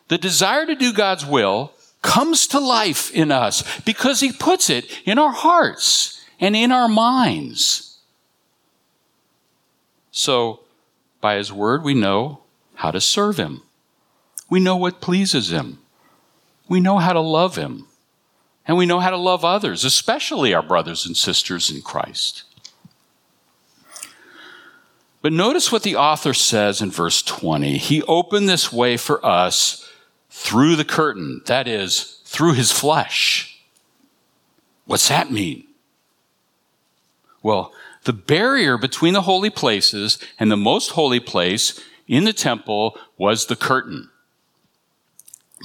The 0.09 0.19
desire 0.19 0.65
to 0.67 0.75
do 0.75 0.93
God's 0.93 1.27
will 1.27 1.73
comes 2.01 2.47
to 2.49 2.61
life 2.61 3.11
in 3.13 3.31
us 3.31 3.63
because 3.81 4.21
He 4.21 4.33
puts 4.33 4.71
it 4.71 4.87
in 5.05 5.19
our 5.19 5.33
hearts 5.33 6.25
and 6.41 6.57
in 6.57 6.73
our 6.73 6.89
minds. 6.89 7.99
So, 10.11 10.61
by 11.21 11.37
His 11.37 11.53
Word, 11.53 11.83
we 11.83 11.93
know 11.93 12.41
how 12.77 12.91
to 12.91 13.01
serve 13.01 13.37
Him. 13.37 13.63
We 14.49 14.61
know 14.61 14.77
what 14.77 15.03
pleases 15.03 15.53
Him. 15.53 15.81
We 16.69 16.81
know 16.81 16.99
how 16.99 17.13
to 17.13 17.21
love 17.21 17.57
Him. 17.57 17.87
And 18.67 18.77
we 18.77 18.87
know 18.87 19.01
how 19.01 19.11
to 19.11 19.17
love 19.17 19.45
others, 19.45 19.85
especially 19.85 20.53
our 20.53 20.63
brothers 20.63 21.07
and 21.07 21.17
sisters 21.17 21.71
in 21.71 21.83
Christ. 21.83 22.43
But 25.23 25.33
notice 25.33 25.73
what 25.73 25.83
the 25.83 25.97
author 25.97 26.35
says 26.35 26.81
in 26.81 26.91
verse 26.91 27.23
20. 27.23 27.79
He 27.79 28.03
opened 28.03 28.49
this 28.49 28.73
way 28.73 28.97
for 28.97 29.25
us 29.25 29.89
through 30.31 30.77
the 30.77 30.85
curtain, 30.85 31.43
that 31.47 31.67
is, 31.67 32.21
through 32.25 32.53
his 32.53 32.71
flesh. 32.71 33.61
What's 34.85 35.09
that 35.09 35.33
mean? 35.33 35.65
Well, 37.43 37.73
the 38.05 38.13
barrier 38.13 38.79
between 38.79 39.15
the 39.15 39.23
holy 39.23 39.51
places 39.51 40.19
and 40.39 40.51
the 40.51 40.57
most 40.57 40.91
holy 40.91 41.21
place 41.21 41.81
in 42.07 42.25
the 42.25 42.33
temple 42.33 42.97
was 43.19 43.47
the 43.47 43.57
curtain. 43.57 44.11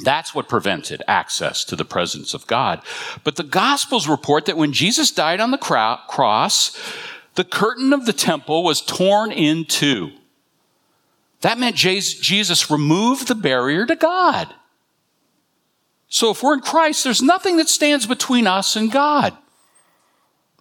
That's 0.04 0.34
what 0.34 0.48
prevented 0.48 1.04
access 1.08 1.66
to 1.66 1.76
the 1.76 1.86
presence 1.86 2.34
of 2.34 2.48
God. 2.48 2.82
But 3.24 3.36
the 3.36 3.44
Gospels 3.44 4.08
report 4.08 4.46
that 4.46 4.58
when 4.58 4.72
Jesus 4.72 5.12
died 5.12 5.42
on 5.42 5.52
the 5.52 5.58
cross, 5.58 6.78
the 7.36 7.44
curtain 7.44 7.92
of 7.92 8.06
the 8.06 8.14
temple 8.14 8.64
was 8.64 8.82
torn 8.82 9.32
in 9.32 9.66
two. 9.66 10.12
That 11.42 11.58
meant 11.58 11.76
Jesus 11.76 12.72
removed 12.72 13.28
the 13.28 13.36
barrier 13.36 13.86
to 13.86 13.96
God. 13.96 14.54
So 16.08 16.32
if 16.32 16.44
we're 16.44 16.54
in 16.54 16.62
Christ, 16.62 17.04
there's 17.04 17.22
nothing 17.22 17.58
that 17.58 17.70
stands 17.70 18.06
between 18.06 18.48
us 18.48 18.76
and 18.76 18.92
God 18.92 19.36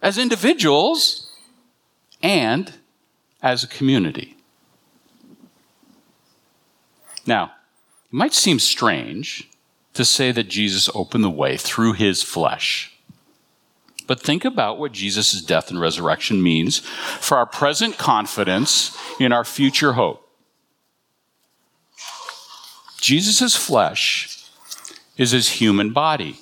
as 0.01 0.17
individuals 0.17 1.31
and 2.21 2.73
as 3.41 3.63
a 3.63 3.67
community. 3.67 4.35
Now, 7.25 7.51
it 8.11 8.15
might 8.15 8.33
seem 8.33 8.59
strange 8.59 9.49
to 9.93 10.03
say 10.03 10.31
that 10.31 10.49
Jesus 10.49 10.89
opened 10.93 11.23
the 11.23 11.29
way 11.29 11.55
through 11.55 11.93
his 11.93 12.21
flesh. 12.21 12.93
But 14.05 14.19
think 14.19 14.43
about 14.43 14.77
what 14.77 14.91
Jesus' 14.91 15.41
death 15.41 15.69
and 15.69 15.79
resurrection 15.79 16.43
means 16.43 16.79
for 16.79 17.37
our 17.37 17.45
present 17.45 17.97
confidence 17.97 18.97
in 19.19 19.31
our 19.31 19.45
future 19.45 19.93
hope. 19.93 20.27
Jesus' 22.99 23.55
flesh 23.55 24.49
is 25.15 25.31
his 25.31 25.49
human 25.49 25.91
body. 25.91 26.39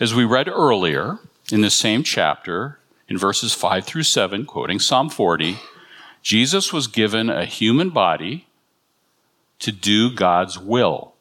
As 0.00 0.14
we 0.14 0.24
read 0.24 0.48
earlier 0.48 1.18
in 1.52 1.60
the 1.60 1.70
same 1.70 2.02
chapter, 2.02 2.78
in 3.08 3.18
verses 3.18 3.52
5 3.52 3.84
through 3.84 4.02
7, 4.02 4.46
quoting 4.46 4.78
Psalm 4.78 5.10
40, 5.10 5.58
Jesus 6.22 6.72
was 6.72 6.86
given 6.86 7.28
a 7.28 7.44
human 7.44 7.90
body 7.90 8.45
to 9.60 9.72
do 9.72 10.10
God's 10.10 10.58
will. 10.58 11.14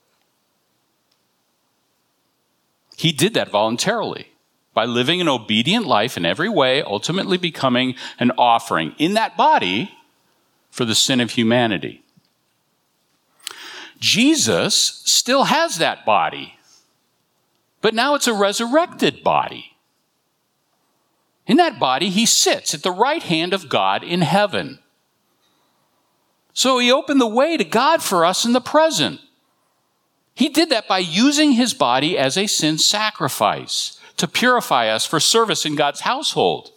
He 2.98 3.12
did 3.12 3.34
that 3.34 3.50
voluntarily 3.50 4.27
by 4.74 4.86
living 4.86 5.22
an 5.22 5.30
obedient 5.30 5.86
life 5.86 6.18
in 6.18 6.25
every 6.25 6.50
way, 6.50 6.82
ultimately 6.82 7.38
becoming 7.38 7.96
an 8.20 8.32
offering 8.38 8.94
in 8.98 9.13
that 9.13 9.38
body 9.38 9.92
for 10.70 10.86
the 10.86 10.96
sin 10.96 11.22
of 11.22 11.32
humanity. 11.32 12.04
Jesus 14.00 15.01
still 15.06 15.46
has 15.46 15.77
that 15.77 16.06
body, 16.06 16.56
but 17.82 17.94
now 17.94 18.15
it's 18.15 18.27
a 18.27 18.34
resurrected 18.34 19.24
body. 19.24 19.77
In 21.48 21.58
that 21.58 21.80
body, 21.80 22.10
he 22.10 22.25
sits 22.25 22.74
at 22.74 22.84
the 22.84 22.92
right 22.92 23.24
hand 23.24 23.54
of 23.54 23.70
God 23.70 24.04
in 24.04 24.22
heaven. 24.22 24.80
So 26.55 26.79
he 26.79 26.89
opened 26.89 27.19
the 27.19 27.27
way 27.27 27.57
to 27.57 27.65
God 27.65 28.01
for 28.01 28.25
us 28.25 28.45
in 28.45 28.53
the 28.53 28.62
present. 28.62 29.19
He 30.33 30.47
did 30.47 30.69
that 30.69 30.88
by 30.88 31.00
using 31.00 31.51
his 31.51 31.74
body 31.74 32.17
as 32.17 32.38
a 32.38 32.47
sin 32.47 32.77
sacrifice 32.77 34.00
to 34.15 34.27
purify 34.27 34.88
us 34.88 35.05
for 35.05 35.19
service 35.19 35.65
in 35.65 35.75
God's 35.75 36.00
household. 36.01 36.71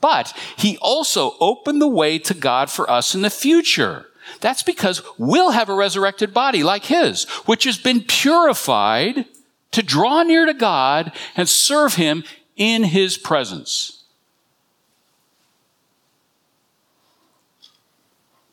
But 0.00 0.32
he 0.56 0.78
also 0.78 1.34
opened 1.40 1.82
the 1.82 1.88
way 1.88 2.20
to 2.20 2.34
God 2.34 2.70
for 2.70 2.88
us 2.88 3.16
in 3.16 3.22
the 3.22 3.30
future. 3.30 4.06
That's 4.40 4.62
because 4.62 5.02
we'll 5.18 5.50
have 5.50 5.68
a 5.68 5.74
resurrected 5.74 6.32
body 6.32 6.62
like 6.62 6.84
his, 6.84 7.24
which 7.46 7.64
has 7.64 7.78
been 7.78 8.04
purified 8.04 9.24
to 9.72 9.82
draw 9.82 10.22
near 10.22 10.46
to 10.46 10.54
God 10.54 11.10
and 11.36 11.48
serve 11.48 11.94
him 11.94 12.22
in 12.56 12.84
his 12.84 13.18
presence. 13.18 14.04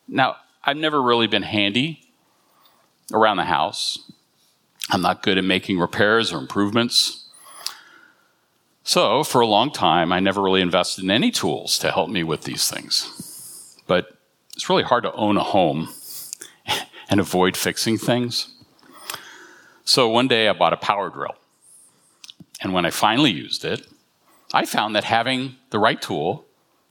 Now, 0.08 0.38
I've 0.64 0.78
never 0.78 1.02
really 1.02 1.28
been 1.28 1.44
handy 1.44 2.10
around 3.12 3.38
the 3.38 3.46
house. 3.46 4.00
I'm 4.90 5.02
not 5.02 5.22
good 5.22 5.38
at 5.38 5.44
making 5.44 5.80
repairs 5.80 6.32
or 6.32 6.40
improvements. 6.40 7.28
So, 8.86 9.24
for 9.24 9.42
a 9.42 9.48
long 9.48 9.72
time, 9.72 10.12
I 10.12 10.20
never 10.20 10.42
really 10.42 10.62
invested 10.62 11.04
in 11.04 11.12
any 11.12 11.32
tools 11.32 11.78
to 11.80 11.92
help 11.92 12.10
me 12.10 12.24
with 12.24 12.44
these 12.44 12.70
things. 12.70 13.78
But 13.88 14.18
it's 14.56 14.70
really 14.70 14.84
hard 14.84 15.04
to 15.04 15.14
own 15.14 15.38
a 15.38 15.44
home 15.44 15.90
and 17.10 17.20
avoid 17.20 17.56
fixing 17.56 17.98
things. 17.98 18.54
So, 19.86 20.10
one 20.10 20.28
day 20.28 20.50
I 20.50 20.54
bought 20.54 20.74
a 20.74 20.78
power 20.78 21.10
drill. 21.10 21.36
And 22.62 22.74
when 22.74 22.86
I 22.86 22.90
finally 22.90 23.32
used 23.32 23.66
it, 23.66 23.88
I 24.54 24.66
found 24.66 24.96
that 24.96 25.06
having 25.06 25.56
the 25.70 25.80
right 25.80 26.02
tool 26.02 26.46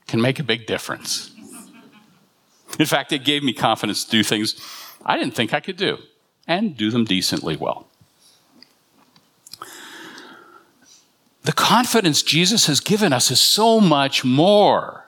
can 0.07 0.21
make 0.21 0.39
a 0.39 0.43
big 0.43 0.65
difference. 0.65 1.32
In 2.79 2.85
fact, 2.85 3.11
it 3.11 3.23
gave 3.23 3.43
me 3.43 3.53
confidence 3.53 4.03
to 4.03 4.11
do 4.11 4.23
things 4.23 4.55
I 5.05 5.17
didn't 5.17 5.35
think 5.35 5.53
I 5.53 5.59
could 5.59 5.77
do 5.77 5.97
and 6.47 6.75
do 6.75 6.91
them 6.91 7.05
decently 7.05 7.55
well. 7.55 7.87
The 11.43 11.53
confidence 11.53 12.23
Jesus 12.23 12.67
has 12.67 12.79
given 12.79 13.11
us 13.11 13.29
is 13.29 13.41
so 13.41 13.81
much 13.81 14.23
more. 14.23 15.05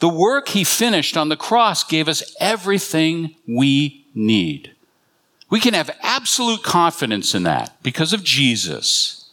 The 0.00 0.08
work 0.08 0.48
he 0.48 0.64
finished 0.64 1.16
on 1.16 1.28
the 1.28 1.36
cross 1.36 1.84
gave 1.84 2.08
us 2.08 2.34
everything 2.40 3.36
we 3.46 4.06
need. 4.14 4.72
We 5.50 5.60
can 5.60 5.74
have 5.74 5.90
absolute 6.02 6.62
confidence 6.62 7.34
in 7.34 7.44
that 7.44 7.76
because 7.82 8.12
of 8.12 8.22
Jesus. 8.22 9.30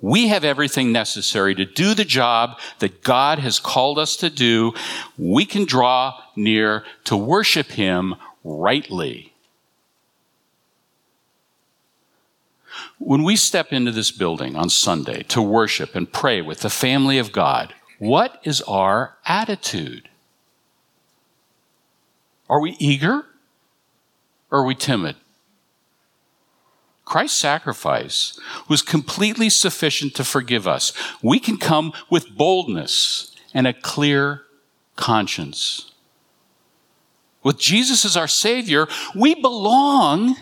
We 0.00 0.28
have 0.28 0.44
everything 0.44 0.92
necessary 0.92 1.54
to 1.56 1.64
do 1.64 1.92
the 1.92 2.04
job 2.04 2.58
that 2.78 3.02
God 3.02 3.40
has 3.40 3.58
called 3.58 3.98
us 3.98 4.16
to 4.16 4.30
do. 4.30 4.72
We 5.18 5.44
can 5.44 5.64
draw 5.64 6.20
near 6.38 6.84
to 7.04 7.16
worship 7.16 7.72
Him 7.72 8.14
rightly. 8.42 9.34
When 12.98 13.22
we 13.22 13.36
step 13.36 13.72
into 13.72 13.92
this 13.92 14.10
building 14.10 14.56
on 14.56 14.70
Sunday 14.70 15.22
to 15.24 15.42
worship 15.42 15.94
and 15.94 16.12
pray 16.12 16.40
with 16.40 16.60
the 16.60 16.70
family 16.70 17.18
of 17.18 17.32
God, 17.32 17.74
what 17.98 18.40
is 18.44 18.60
our 18.62 19.16
attitude? 19.26 20.08
Are 22.48 22.60
we 22.60 22.76
eager? 22.78 23.24
Or 24.50 24.60
are 24.60 24.64
we 24.64 24.74
timid? 24.74 25.16
Christ's 27.04 27.38
sacrifice 27.38 28.38
was 28.68 28.82
completely 28.82 29.48
sufficient 29.48 30.14
to 30.14 30.24
forgive 30.24 30.68
us. 30.68 30.92
We 31.22 31.38
can 31.40 31.56
come 31.56 31.92
with 32.10 32.36
boldness 32.36 33.34
and 33.54 33.66
a 33.66 33.72
clear 33.72 34.42
conscience. 34.96 35.87
With 37.48 37.58
Jesus 37.58 38.04
as 38.04 38.14
our 38.14 38.28
Savior, 38.28 38.88
we 39.14 39.34
belong 39.34 40.36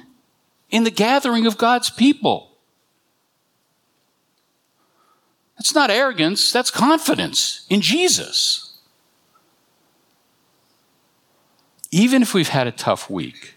in 0.71 0.83
the 0.83 0.91
gathering 0.91 1.47
of 1.47 1.57
God's 1.57 1.89
people. 1.89 2.51
That's 5.57 5.73
not 5.73 5.89
arrogance, 5.89 6.51
that's 6.51 6.73
confidence 6.73 7.65
in 7.71 7.81
Jesus. 7.81 8.77
Even 11.93 12.23
if 12.23 12.35
we've 12.35 12.49
had 12.49 12.67
a 12.67 12.73
tough 12.73 13.09
week, 13.09 13.55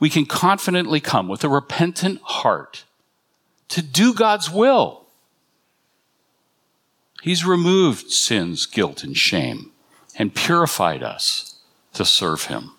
we 0.00 0.10
can 0.10 0.26
confidently 0.26 0.98
come 0.98 1.28
with 1.28 1.44
a 1.44 1.48
repentant 1.48 2.20
heart 2.22 2.82
to 3.68 3.82
do 3.82 4.12
God's 4.12 4.50
will. 4.50 5.06
He's 7.22 7.46
removed 7.46 8.10
sin's 8.10 8.66
guilt 8.66 9.04
and 9.04 9.16
shame 9.16 9.70
and 10.18 10.34
purified 10.34 11.04
us 11.04 11.51
to 11.94 12.04
serve 12.04 12.46
Him. 12.46 12.72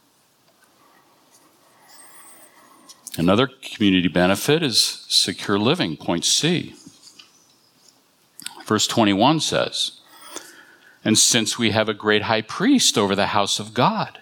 Another 3.18 3.48
community 3.48 4.08
benefit 4.08 4.64
is 4.64 5.06
secure 5.08 5.60
living, 5.60 5.98
point 5.98 6.26
C. 6.26 6.76
Verse 8.66 8.88
21 8.88 9.40
says, 9.40 10.00
And 11.04 11.18
since 11.18 11.60
we 11.60 11.72
have 11.72 11.90
a 11.90 11.94
great 11.94 12.24
high 12.24 12.42
priest 12.42 12.98
over 12.98 13.16
the 13.16 13.28
house 13.28 13.60
of 13.60 13.74
God, 13.74 14.20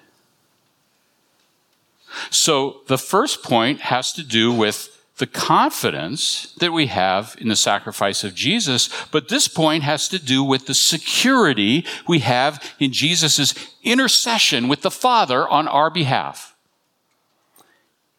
so 2.29 2.81
the 2.87 2.97
first 2.97 3.43
point 3.43 3.81
has 3.81 4.11
to 4.13 4.23
do 4.23 4.51
with 4.51 4.90
the 5.17 5.27
confidence 5.27 6.53
that 6.59 6.73
we 6.73 6.87
have 6.87 7.35
in 7.39 7.47
the 7.47 7.55
sacrifice 7.55 8.23
of 8.23 8.33
Jesus, 8.33 8.89
but 9.11 9.29
this 9.29 9.47
point 9.47 9.83
has 9.83 10.07
to 10.07 10.17
do 10.17 10.43
with 10.43 10.65
the 10.65 10.73
security 10.73 11.85
we 12.07 12.19
have 12.19 12.63
in 12.79 12.91
Jesus' 12.91 13.53
intercession 13.83 14.67
with 14.67 14.81
the 14.81 14.91
Father 14.91 15.47
on 15.47 15.67
our 15.67 15.89
behalf. 15.89 16.55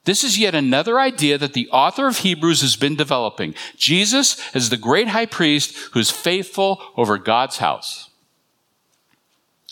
This 0.05 0.25
is 0.25 0.39
yet 0.39 0.55
another 0.55 0.99
idea 0.99 1.39
that 1.39 1.53
the 1.53 1.69
author 1.71 2.09
of 2.09 2.19
Hebrews 2.19 2.61
has 2.61 2.75
been 2.75 2.97
developing. 2.97 3.55
Jesus 3.77 4.37
is 4.55 4.69
the 4.69 4.77
great 4.77 5.09
high 5.09 5.27
priest 5.27 5.77
who 5.93 6.01
is 6.01 6.11
faithful 6.11 6.81
over 6.97 7.19
God's 7.19 7.59
house. 7.59 8.11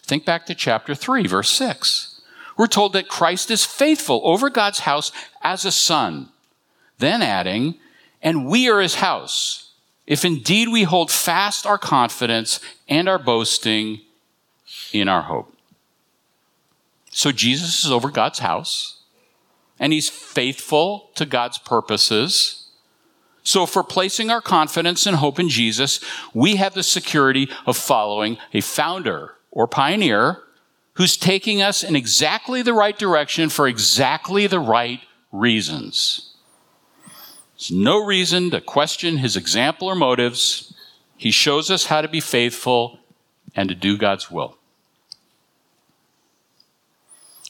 Think 0.03 0.25
back 0.25 0.47
to 0.47 0.55
chapter 0.55 0.95
3, 0.95 1.27
verse 1.27 1.51
6. 1.51 2.21
We're 2.57 2.67
told 2.67 2.93
that 2.93 3.09
Christ 3.09 3.51
is 3.51 3.65
faithful 3.65 4.21
over 4.25 4.51
God's 4.51 4.81
house 4.81 5.13
as 5.43 5.65
a 5.65 5.73
son. 5.73 6.29
Then 7.01 7.23
adding, 7.23 7.75
and 8.23 8.47
we 8.47 8.69
are 8.69 8.81
his 8.81 8.97
house, 8.97 9.73
if 10.07 10.25
indeed 10.25 10.69
we 10.69 10.85
hold 10.85 11.11
fast 11.11 11.67
our 11.67 11.79
confidence 11.79 12.61
and 12.89 13.09
our 13.09 13.19
boasting 13.19 14.03
in 14.93 15.09
our 15.09 15.23
hope. 15.23 15.57
So 17.11 17.33
Jesus 17.33 17.85
is 17.85 17.91
over 17.91 18.11
God's 18.11 18.41
house, 18.41 19.03
and 19.79 19.93
he's 19.93 20.09
faithful 20.09 21.11
to 21.15 21.25
God's 21.25 21.59
purposes. 21.59 22.69
So 23.43 23.67
we're 23.75 23.83
placing 23.83 24.31
our 24.31 24.43
confidence 24.43 25.07
and 25.07 25.17
hope 25.17 25.41
in 25.41 25.49
Jesus, 25.49 26.01
we 26.35 26.57
have 26.57 26.75
the 26.75 26.83
security 26.83 27.49
of 27.67 27.77
following 27.77 28.37
a 28.53 28.61
founder 28.61 29.35
or 29.51 29.67
pioneer 29.67 30.43
who's 30.95 31.17
taking 31.17 31.63
us 31.63 31.83
in 31.83 31.97
exactly 31.97 32.61
the 32.61 32.75
right 32.75 32.99
direction 32.99 33.49
for 33.49 33.67
exactly 33.67 34.47
the 34.47 34.61
right 34.61 35.01
reasons. 35.33 36.30
There's 37.61 37.73
no 37.73 38.03
reason 38.03 38.51
to 38.53 38.61
question 38.63 39.19
his 39.19 39.37
example 39.37 39.87
or 39.87 39.95
motives. 39.95 40.73
He 41.19 41.31
shows 41.31 41.71
us 41.71 41.87
how 41.87 42.01
to 42.01 42.09
be 42.09 42.21
faithful 42.21 42.99
and 43.55 43.69
to 43.69 43.75
do 43.75 43.99
God's 43.99 44.31
will. 44.31 44.57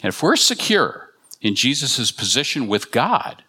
And 0.03 0.09
if 0.09 0.21
we're 0.21 0.35
secure 0.35 1.11
in 1.41 1.55
Jesus' 1.55 2.11
position 2.11 2.67
with 2.67 2.91
God, 2.91 3.45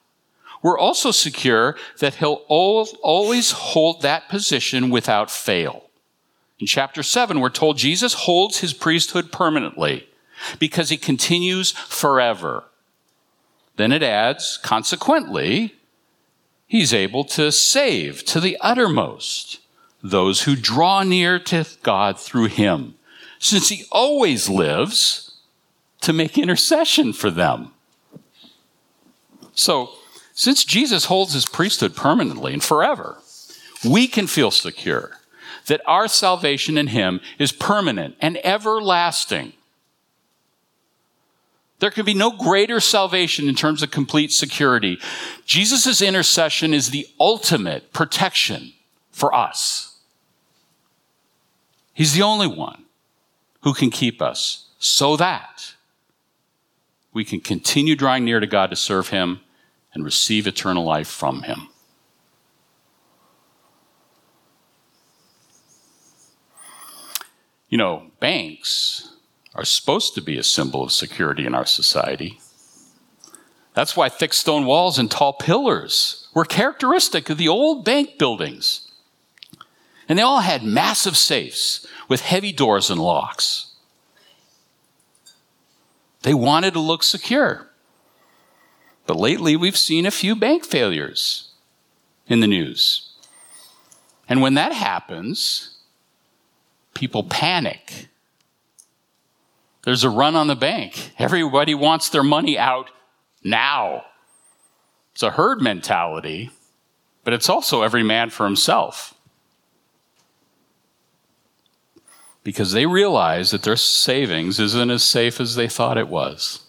we're 0.62 0.78
also 0.78 1.10
secure 1.10 1.76
that 1.98 2.16
he'll 2.16 2.44
always 2.48 3.52
hold 3.52 4.04
that 4.04 4.30
position 4.30 4.92
without 4.92 5.32
fail. 5.32 5.90
In 6.60 6.68
chapter 6.68 7.02
7, 7.02 7.40
we're 7.40 7.50
told 7.50 7.80
Jesus 7.80 8.14
holds 8.14 8.60
his 8.60 8.72
priesthood 8.72 9.32
permanently 9.32 10.08
because 10.60 10.90
he 10.90 10.98
continues 10.98 11.72
forever. 11.72 12.66
Then 13.78 13.92
it 13.92 14.04
adds, 14.04 14.60
consequently, 14.62 15.74
he's 16.72 16.94
able 16.94 17.26
to 17.26 17.52
save 17.52 18.24
to 18.24 18.40
the 18.40 18.58
uttermost 18.62 19.60
those 20.02 20.44
who 20.44 20.56
draw 20.56 21.04
near 21.04 21.38
to 21.38 21.68
God 21.84 22.18
through 22.18 22.46
him, 22.46 22.96
since 23.40 23.68
he 23.68 23.84
always 23.92 24.48
lives 24.48 25.34
to 26.00 26.14
make 26.14 26.38
intercession 26.38 27.12
for 27.12 27.30
them. 27.30 27.72
So, 29.54 29.90
since 30.34 30.64
Jesus 30.64 31.06
holds 31.06 31.34
his 31.34 31.46
priesthood 31.46 31.94
permanently 31.94 32.54
and 32.54 32.64
forever, 32.64 33.18
we 33.84 34.08
can 34.08 34.26
feel 34.26 34.50
secure 34.50 35.20
that 35.68 35.82
our 35.86 36.08
salvation 36.08 36.78
in 36.78 36.88
him 36.88 37.20
is 37.38 37.52
permanent 37.52 38.16
and 38.22 38.40
everlasting. 38.46 39.52
There 41.82 41.90
can 41.90 42.06
be 42.06 42.14
no 42.14 42.30
greater 42.30 42.80
salvation 42.80 43.50
in 43.50 43.56
terms 43.56 43.82
of 43.82 43.90
complete 43.90 44.32
security. 44.32 45.00
Jesus' 45.48 46.00
intercession 46.00 46.76
is 46.76 46.92
the 46.92 47.08
ultimate 47.20 47.92
protection 47.92 48.74
for 49.10 49.34
us. 49.34 49.98
He's 51.92 52.14
the 52.14 52.22
only 52.22 52.46
one 52.46 52.84
who 53.64 53.74
can 53.74 53.90
keep 53.90 54.22
us 54.22 54.68
so 54.78 55.18
that 55.18 55.74
we 57.14 57.26
can 57.26 57.42
continue 57.42 57.96
drawing 57.96 58.26
near 58.26 58.40
to 58.40 58.46
God 58.46 58.70
to 58.70 58.76
serve 58.76 59.10
Him 59.10 59.40
and 59.92 60.06
receive 60.06 60.46
eternal 60.46 60.84
life 60.84 61.10
from 61.10 61.42
Him. 61.42 61.68
You 67.70 67.80
know, 67.80 68.12
banks 68.20 69.11
are 69.54 69.66
supposed 69.66 70.16
to 70.16 70.22
be 70.22 70.38
a 70.38 70.44
symbol 70.44 70.84
of 70.84 70.92
security 70.92 71.46
in 71.46 71.54
our 71.54 71.66
society. 71.66 72.40
That's 73.74 73.96
why 73.96 74.10
thick 74.10 74.34
stone 74.34 74.66
walls 74.66 74.98
and 74.98 75.10
tall 75.10 75.34
pillars 75.34 76.28
were 76.34 76.46
characteristic 76.46 77.30
of 77.30 77.38
the 77.38 77.48
old 77.48 77.86
bank 77.86 78.18
buildings. 78.18 78.92
And 80.10 80.20
they 80.20 80.24
all 80.24 80.42
had 80.42 80.64
massive 80.64 81.16
safes 81.16 81.88
with 82.10 82.22
heavy 82.22 82.52
doors 82.52 82.90
and 82.90 83.00
locks. 83.00 83.74
They 86.24 86.34
wanted 86.34 86.74
to 86.74 86.80
look 86.80 87.04
secure. 87.04 87.70
But 89.08 89.18
lately, 89.18 89.56
we've 89.56 89.78
seen 89.78 90.06
a 90.06 90.12
few 90.12 90.36
bank 90.36 90.66
failures 90.66 91.52
in 92.28 92.40
the 92.40 92.48
news. 92.48 93.14
And 94.30 94.42
when 94.42 94.54
that 94.54 94.72
happens, 94.72 95.80
people 96.94 97.24
panic. 97.24 98.08
There's 99.84 100.04
a 100.04 100.10
run 100.10 100.36
on 100.36 100.48
the 100.48 100.56
bank. 100.56 101.12
Everybody 101.18 101.74
wants 101.74 102.10
their 102.10 102.24
money 102.24 102.58
out 102.58 102.90
now. 103.44 104.04
It's 105.14 105.24
a 105.24 105.32
herd 105.32 105.62
mentality, 105.62 106.52
but 107.24 107.34
it's 107.34 107.50
also 107.50 107.82
every 107.82 108.04
man 108.04 108.30
for 108.30 108.46
himself. 108.46 109.16
because 112.44 112.72
they 112.72 112.86
realize 112.86 113.52
that 113.52 113.64
their 113.64 113.76
savings 113.76 114.60
isn't 114.60 114.90
as 114.90 115.04
safe 115.04 115.40
as 115.40 115.56
they 115.56 115.68
thought 115.68 115.98
it 115.98 116.08
was. 116.08 116.66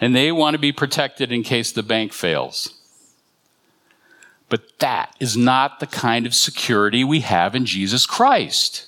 And 0.00 0.14
they 0.14 0.30
want 0.30 0.54
to 0.54 0.58
be 0.58 0.72
protected 0.72 1.32
in 1.32 1.42
case 1.42 1.72
the 1.72 1.82
bank 1.82 2.12
fails. 2.12 2.74
But 4.48 4.78
that 4.78 5.14
is 5.18 5.36
not 5.36 5.80
the 5.80 5.86
kind 5.86 6.26
of 6.26 6.34
security 6.34 7.04
we 7.04 7.20
have 7.20 7.54
in 7.54 7.66
Jesus 7.66 8.06
Christ. 8.06 8.86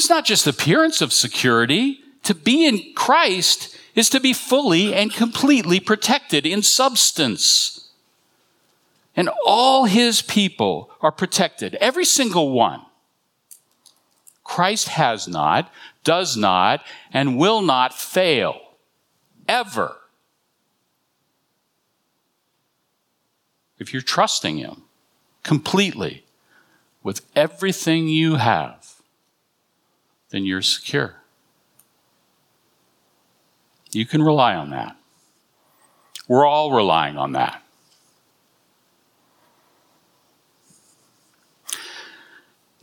It's 0.00 0.08
not 0.08 0.24
just 0.24 0.46
appearance 0.46 1.02
of 1.02 1.12
security. 1.12 2.00
To 2.22 2.34
be 2.34 2.66
in 2.66 2.94
Christ 2.94 3.76
is 3.94 4.08
to 4.08 4.18
be 4.18 4.32
fully 4.32 4.94
and 4.94 5.12
completely 5.12 5.78
protected 5.78 6.46
in 6.46 6.62
substance. 6.62 7.90
And 9.14 9.28
all 9.44 9.84
his 9.84 10.22
people 10.22 10.90
are 11.02 11.12
protected, 11.12 11.74
every 11.82 12.06
single 12.06 12.50
one. 12.50 12.80
Christ 14.42 14.88
has 14.88 15.28
not, 15.28 15.70
does 16.02 16.34
not, 16.34 16.82
and 17.12 17.36
will 17.36 17.60
not 17.60 17.92
fail. 17.92 18.58
Ever. 19.46 19.98
If 23.78 23.92
you're 23.92 24.00
trusting 24.00 24.56
Him 24.56 24.84
completely 25.42 26.24
with 27.02 27.20
everything 27.36 28.08
you 28.08 28.36
have, 28.36 28.79
then 30.30 30.44
you're 30.44 30.62
secure. 30.62 31.16
You 33.92 34.06
can 34.06 34.22
rely 34.22 34.54
on 34.54 34.70
that. 34.70 34.96
We're 36.28 36.46
all 36.46 36.72
relying 36.72 37.16
on 37.16 37.32
that. 37.32 37.62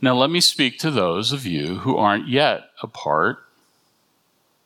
Now, 0.00 0.14
let 0.14 0.30
me 0.30 0.40
speak 0.40 0.78
to 0.78 0.90
those 0.90 1.32
of 1.32 1.44
you 1.44 1.76
who 1.78 1.96
aren't 1.96 2.28
yet 2.28 2.70
a 2.82 2.86
part 2.86 3.38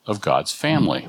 of 0.05 0.21
God's 0.21 0.51
family. 0.51 1.07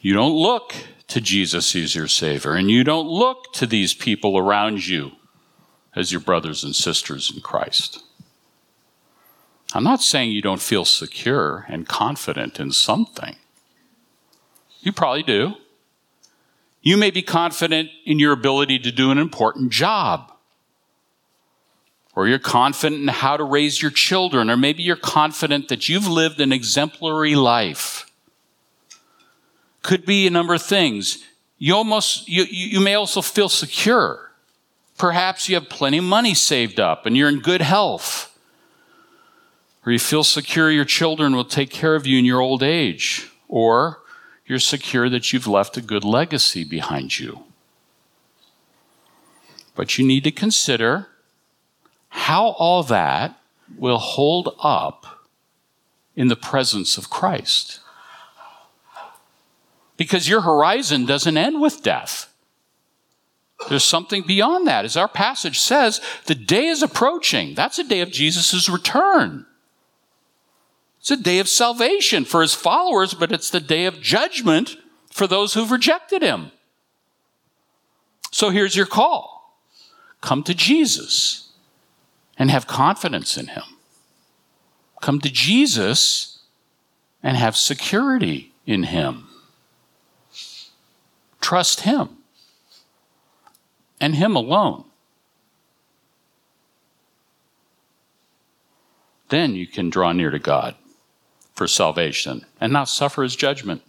You 0.00 0.14
don't 0.14 0.34
look 0.34 0.74
to 1.08 1.20
Jesus 1.20 1.76
as 1.76 1.94
your 1.94 2.08
Savior, 2.08 2.54
and 2.54 2.70
you 2.70 2.82
don't 2.82 3.06
look 3.06 3.52
to 3.52 3.66
these 3.66 3.94
people 3.94 4.36
around 4.36 4.88
you 4.88 5.12
as 5.94 6.10
your 6.10 6.20
brothers 6.20 6.64
and 6.64 6.74
sisters 6.74 7.30
in 7.32 7.42
Christ. 7.42 8.02
I'm 9.74 9.84
not 9.84 10.02
saying 10.02 10.32
you 10.32 10.42
don't 10.42 10.60
feel 10.60 10.84
secure 10.84 11.64
and 11.68 11.88
confident 11.88 12.60
in 12.60 12.72
something. 12.72 13.36
You 14.80 14.92
probably 14.92 15.22
do. 15.22 15.54
You 16.82 16.96
may 16.96 17.10
be 17.10 17.22
confident 17.22 17.90
in 18.04 18.18
your 18.18 18.32
ability 18.32 18.80
to 18.80 18.92
do 18.92 19.10
an 19.10 19.18
important 19.18 19.70
job 19.70 20.32
or 22.14 22.28
you're 22.28 22.38
confident 22.38 23.02
in 23.02 23.08
how 23.08 23.36
to 23.36 23.44
raise 23.44 23.80
your 23.80 23.90
children, 23.90 24.50
or 24.50 24.56
maybe 24.56 24.82
you're 24.82 24.96
confident 24.96 25.68
that 25.68 25.88
you've 25.88 26.06
lived 26.06 26.40
an 26.40 26.52
exemplary 26.52 27.34
life. 27.34 28.10
Could 29.82 30.04
be 30.04 30.26
a 30.26 30.30
number 30.30 30.54
of 30.54 30.62
things. 30.62 31.24
You 31.58 31.74
almost, 31.74 32.28
you, 32.28 32.44
you 32.44 32.80
may 32.80 32.94
also 32.94 33.22
feel 33.22 33.48
secure. 33.48 34.30
Perhaps 34.98 35.48
you 35.48 35.54
have 35.54 35.68
plenty 35.70 35.98
of 35.98 36.04
money 36.04 36.34
saved 36.34 36.78
up 36.78 37.06
and 37.06 37.16
you're 37.16 37.28
in 37.28 37.40
good 37.40 37.62
health. 37.62 38.31
Or 39.84 39.92
you 39.92 39.98
feel 39.98 40.24
secure 40.24 40.70
your 40.70 40.84
children 40.84 41.34
will 41.34 41.44
take 41.44 41.70
care 41.70 41.94
of 41.94 42.06
you 42.06 42.18
in 42.18 42.24
your 42.24 42.40
old 42.40 42.62
age. 42.62 43.30
Or 43.48 44.00
you're 44.46 44.58
secure 44.58 45.08
that 45.08 45.32
you've 45.32 45.46
left 45.46 45.76
a 45.76 45.82
good 45.82 46.04
legacy 46.04 46.64
behind 46.64 47.18
you. 47.18 47.44
But 49.74 49.98
you 49.98 50.06
need 50.06 50.24
to 50.24 50.30
consider 50.30 51.08
how 52.08 52.48
all 52.50 52.82
that 52.84 53.38
will 53.76 53.98
hold 53.98 54.54
up 54.62 55.26
in 56.14 56.28
the 56.28 56.36
presence 56.36 56.98
of 56.98 57.10
Christ. 57.10 57.80
Because 59.96 60.28
your 60.28 60.42
horizon 60.42 61.06
doesn't 61.06 61.36
end 61.36 61.60
with 61.60 61.82
death. 61.82 62.32
There's 63.68 63.84
something 63.84 64.24
beyond 64.26 64.66
that. 64.66 64.84
As 64.84 64.96
our 64.96 65.08
passage 65.08 65.58
says, 65.58 66.00
the 66.26 66.34
day 66.34 66.66
is 66.66 66.82
approaching. 66.82 67.54
That's 67.54 67.78
a 67.78 67.84
day 67.84 68.00
of 68.00 68.10
Jesus' 68.10 68.68
return. 68.68 69.46
It's 71.02 71.10
a 71.10 71.16
day 71.16 71.40
of 71.40 71.48
salvation 71.48 72.24
for 72.24 72.42
his 72.42 72.54
followers, 72.54 73.12
but 73.12 73.32
it's 73.32 73.50
the 73.50 73.58
day 73.58 73.86
of 73.86 74.00
judgment 74.00 74.76
for 75.10 75.26
those 75.26 75.52
who've 75.52 75.72
rejected 75.72 76.22
him. 76.22 76.52
So 78.30 78.50
here's 78.50 78.76
your 78.76 78.86
call 78.86 79.58
come 80.20 80.44
to 80.44 80.54
Jesus 80.54 81.50
and 82.38 82.52
have 82.52 82.68
confidence 82.68 83.36
in 83.36 83.48
him. 83.48 83.64
Come 85.00 85.20
to 85.22 85.28
Jesus 85.28 86.38
and 87.20 87.36
have 87.36 87.56
security 87.56 88.52
in 88.64 88.84
him. 88.84 89.26
Trust 91.40 91.80
him 91.80 92.10
and 94.00 94.14
him 94.14 94.36
alone. 94.36 94.84
Then 99.30 99.56
you 99.56 99.66
can 99.66 99.90
draw 99.90 100.12
near 100.12 100.30
to 100.30 100.38
God 100.38 100.76
for 101.62 101.68
salvation 101.68 102.44
and 102.60 102.72
not 102.72 102.88
suffer 102.88 103.22
his 103.22 103.36
judgment. 103.36 103.82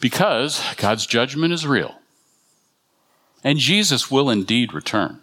Because 0.00 0.64
God's 0.78 1.04
judgment 1.04 1.52
is 1.52 1.66
real. 1.66 1.96
And 3.42 3.58
Jesus 3.58 4.10
will 4.10 4.30
indeed 4.30 4.72
return. 4.72 5.20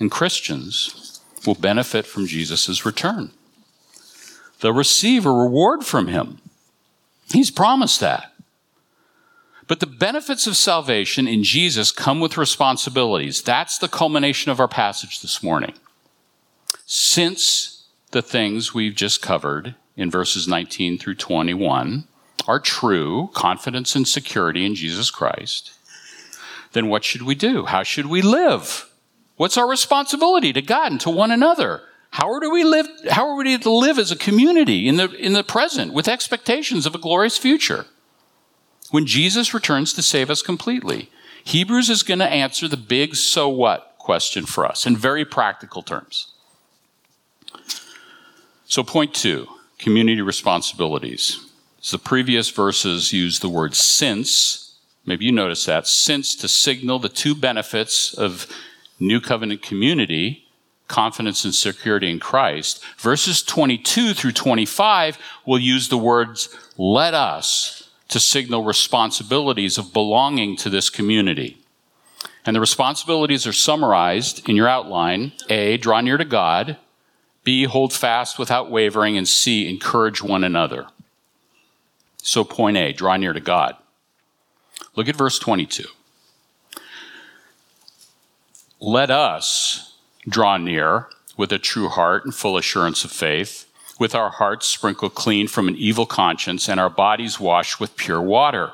And 0.00 0.10
Christians 0.10 1.20
will 1.46 1.56
benefit 1.56 2.06
from 2.06 2.26
Jesus' 2.26 2.86
return. 2.86 3.32
They'll 4.60 4.72
receive 4.72 5.26
a 5.26 5.30
reward 5.30 5.84
from 5.84 6.06
him. 6.06 6.38
He's 7.30 7.50
promised 7.50 8.00
that. 8.00 8.32
But 9.68 9.80
the 9.80 9.86
benefits 9.86 10.46
of 10.46 10.56
salvation 10.56 11.28
in 11.28 11.44
Jesus 11.44 11.92
come 11.92 12.20
with 12.20 12.38
responsibilities. 12.38 13.42
That's 13.42 13.76
the 13.76 13.88
culmination 13.88 14.50
of 14.50 14.58
our 14.58 14.68
passage 14.68 15.20
this 15.20 15.42
morning. 15.42 15.74
Since 16.86 17.75
the 18.10 18.22
things 18.22 18.72
we've 18.74 18.94
just 18.94 19.22
covered 19.22 19.74
in 19.96 20.10
verses 20.10 20.46
19 20.46 20.98
through 20.98 21.14
21 21.14 22.06
are 22.46 22.60
true, 22.60 23.30
confidence 23.34 23.96
and 23.96 24.06
security 24.06 24.64
in 24.64 24.74
Jesus 24.74 25.10
Christ, 25.10 25.72
then 26.72 26.88
what 26.88 27.04
should 27.04 27.22
we 27.22 27.34
do? 27.34 27.64
How 27.64 27.82
should 27.82 28.06
we 28.06 28.22
live? 28.22 28.90
What's 29.36 29.56
our 29.56 29.68
responsibility 29.68 30.52
to 30.52 30.62
God 30.62 30.92
and 30.92 31.00
to 31.02 31.10
one 31.10 31.30
another? 31.30 31.82
How 32.10 32.30
are 32.30 32.50
we 32.50 32.64
live? 32.64 32.86
How 33.10 33.28
are 33.28 33.36
we 33.36 33.58
to 33.58 33.70
live 33.70 33.98
as 33.98 34.10
a 34.10 34.16
community 34.16 34.88
in 34.88 34.96
the, 34.96 35.10
in 35.12 35.32
the 35.32 35.44
present 35.44 35.92
with 35.92 36.08
expectations 36.08 36.86
of 36.86 36.94
a 36.94 36.98
glorious 36.98 37.36
future? 37.36 37.86
When 38.90 39.06
Jesus 39.06 39.52
returns 39.52 39.92
to 39.94 40.02
save 40.02 40.30
us 40.30 40.42
completely, 40.42 41.10
Hebrews 41.44 41.90
is 41.90 42.02
going 42.02 42.20
to 42.20 42.28
answer 42.28 42.68
the 42.68 42.76
big 42.76 43.16
so 43.16 43.48
what 43.48 43.96
question 43.98 44.46
for 44.46 44.64
us 44.64 44.86
in 44.86 44.96
very 44.96 45.24
practical 45.24 45.82
terms. 45.82 46.32
So, 48.66 48.82
point 48.82 49.14
two 49.14 49.48
community 49.78 50.22
responsibilities. 50.22 51.40
So 51.80 51.96
the 51.98 52.02
previous 52.02 52.50
verses 52.50 53.12
use 53.12 53.40
the 53.40 53.48
word 53.48 53.74
since. 53.74 54.76
Maybe 55.04 55.24
you 55.24 55.32
notice 55.32 55.66
that. 55.66 55.86
Since 55.86 56.34
to 56.36 56.48
signal 56.48 56.98
the 56.98 57.08
two 57.08 57.34
benefits 57.34 58.12
of 58.14 58.46
new 58.98 59.20
covenant 59.20 59.62
community 59.62 60.46
confidence 60.88 61.44
and 61.44 61.54
security 61.54 62.10
in 62.10 62.20
Christ. 62.20 62.82
Verses 62.98 63.42
22 63.42 64.14
through 64.14 64.32
25 64.32 65.18
will 65.44 65.58
use 65.58 65.88
the 65.88 65.98
words 65.98 66.48
let 66.76 67.14
us 67.14 67.90
to 68.08 68.20
signal 68.20 68.62
responsibilities 68.62 69.78
of 69.78 69.92
belonging 69.92 70.56
to 70.56 70.70
this 70.70 70.90
community. 70.90 71.58
And 72.44 72.54
the 72.54 72.60
responsibilities 72.60 73.46
are 73.46 73.52
summarized 73.52 74.48
in 74.48 74.54
your 74.54 74.68
outline 74.68 75.32
A, 75.48 75.76
draw 75.76 76.00
near 76.00 76.16
to 76.16 76.24
God. 76.24 76.76
B, 77.46 77.62
hold 77.62 77.92
fast 77.92 78.40
without 78.40 78.72
wavering. 78.72 79.16
And 79.16 79.28
C, 79.28 79.68
encourage 79.68 80.20
one 80.20 80.42
another. 80.42 80.86
So, 82.16 82.42
point 82.42 82.76
A, 82.76 82.92
draw 82.92 83.16
near 83.16 83.32
to 83.32 83.40
God. 83.40 83.76
Look 84.96 85.08
at 85.08 85.14
verse 85.14 85.38
22. 85.38 85.84
Let 88.80 89.12
us 89.12 89.94
draw 90.28 90.56
near 90.56 91.06
with 91.36 91.52
a 91.52 91.58
true 91.60 91.88
heart 91.88 92.24
and 92.24 92.34
full 92.34 92.56
assurance 92.56 93.04
of 93.04 93.12
faith, 93.12 93.70
with 94.00 94.12
our 94.12 94.30
hearts 94.30 94.66
sprinkled 94.66 95.14
clean 95.14 95.46
from 95.46 95.68
an 95.68 95.76
evil 95.76 96.04
conscience 96.04 96.68
and 96.68 96.80
our 96.80 96.90
bodies 96.90 97.38
washed 97.38 97.78
with 97.78 97.96
pure 97.96 98.20
water. 98.20 98.72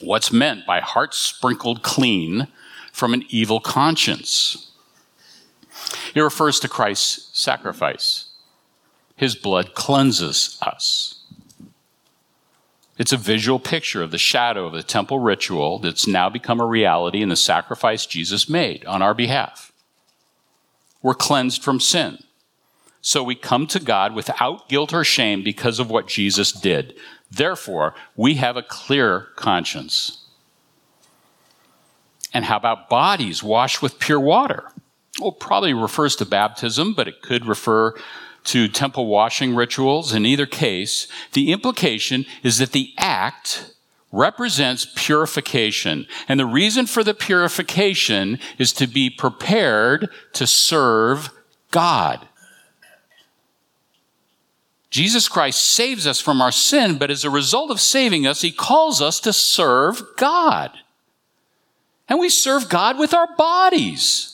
What's 0.00 0.32
meant 0.32 0.64
by 0.64 0.80
hearts 0.80 1.18
sprinkled 1.18 1.82
clean 1.82 2.48
from 2.94 3.12
an 3.12 3.24
evil 3.28 3.60
conscience? 3.60 4.71
It 6.14 6.20
refers 6.20 6.60
to 6.60 6.68
Christ's 6.68 7.38
sacrifice. 7.38 8.30
His 9.16 9.34
blood 9.36 9.74
cleanses 9.74 10.58
us. 10.62 11.22
It's 12.98 13.12
a 13.12 13.16
visual 13.16 13.58
picture 13.58 14.02
of 14.02 14.10
the 14.10 14.18
shadow 14.18 14.66
of 14.66 14.72
the 14.74 14.82
temple 14.82 15.18
ritual 15.18 15.78
that's 15.78 16.06
now 16.06 16.28
become 16.28 16.60
a 16.60 16.66
reality 16.66 17.22
in 17.22 17.30
the 17.30 17.36
sacrifice 17.36 18.06
Jesus 18.06 18.48
made 18.48 18.84
on 18.84 19.02
our 19.02 19.14
behalf. 19.14 19.72
We're 21.02 21.14
cleansed 21.14 21.62
from 21.62 21.80
sin. 21.80 22.18
So 23.00 23.24
we 23.24 23.34
come 23.34 23.66
to 23.68 23.80
God 23.80 24.14
without 24.14 24.68
guilt 24.68 24.92
or 24.92 25.02
shame 25.02 25.42
because 25.42 25.80
of 25.80 25.90
what 25.90 26.06
Jesus 26.06 26.52
did. 26.52 26.94
Therefore, 27.30 27.94
we 28.14 28.34
have 28.34 28.56
a 28.56 28.62
clear 28.62 29.28
conscience. 29.34 30.24
And 32.32 32.44
how 32.44 32.56
about 32.56 32.88
bodies 32.88 33.42
washed 33.42 33.82
with 33.82 33.98
pure 33.98 34.20
water? 34.20 34.71
Well, 35.20 35.32
probably 35.32 35.74
refers 35.74 36.16
to 36.16 36.24
baptism, 36.24 36.94
but 36.94 37.08
it 37.08 37.22
could 37.22 37.46
refer 37.46 37.94
to 38.44 38.68
temple 38.68 39.06
washing 39.06 39.54
rituals. 39.54 40.12
In 40.12 40.26
either 40.26 40.46
case, 40.46 41.06
the 41.32 41.52
implication 41.52 42.24
is 42.42 42.58
that 42.58 42.72
the 42.72 42.92
act 42.98 43.74
represents 44.10 44.86
purification. 44.94 46.06
And 46.28 46.38
the 46.38 46.46
reason 46.46 46.86
for 46.86 47.04
the 47.04 47.14
purification 47.14 48.38
is 48.58 48.72
to 48.74 48.86
be 48.86 49.10
prepared 49.10 50.10
to 50.34 50.46
serve 50.46 51.30
God. 51.70 52.26
Jesus 54.90 55.26
Christ 55.28 55.64
saves 55.64 56.06
us 56.06 56.20
from 56.20 56.42
our 56.42 56.52
sin, 56.52 56.98
but 56.98 57.10
as 57.10 57.24
a 57.24 57.30
result 57.30 57.70
of 57.70 57.80
saving 57.80 58.26
us, 58.26 58.42
he 58.42 58.52
calls 58.52 59.00
us 59.00 59.20
to 59.20 59.32
serve 59.32 60.02
God. 60.18 60.70
And 62.08 62.18
we 62.18 62.28
serve 62.28 62.68
God 62.68 62.98
with 62.98 63.14
our 63.14 63.34
bodies. 63.36 64.31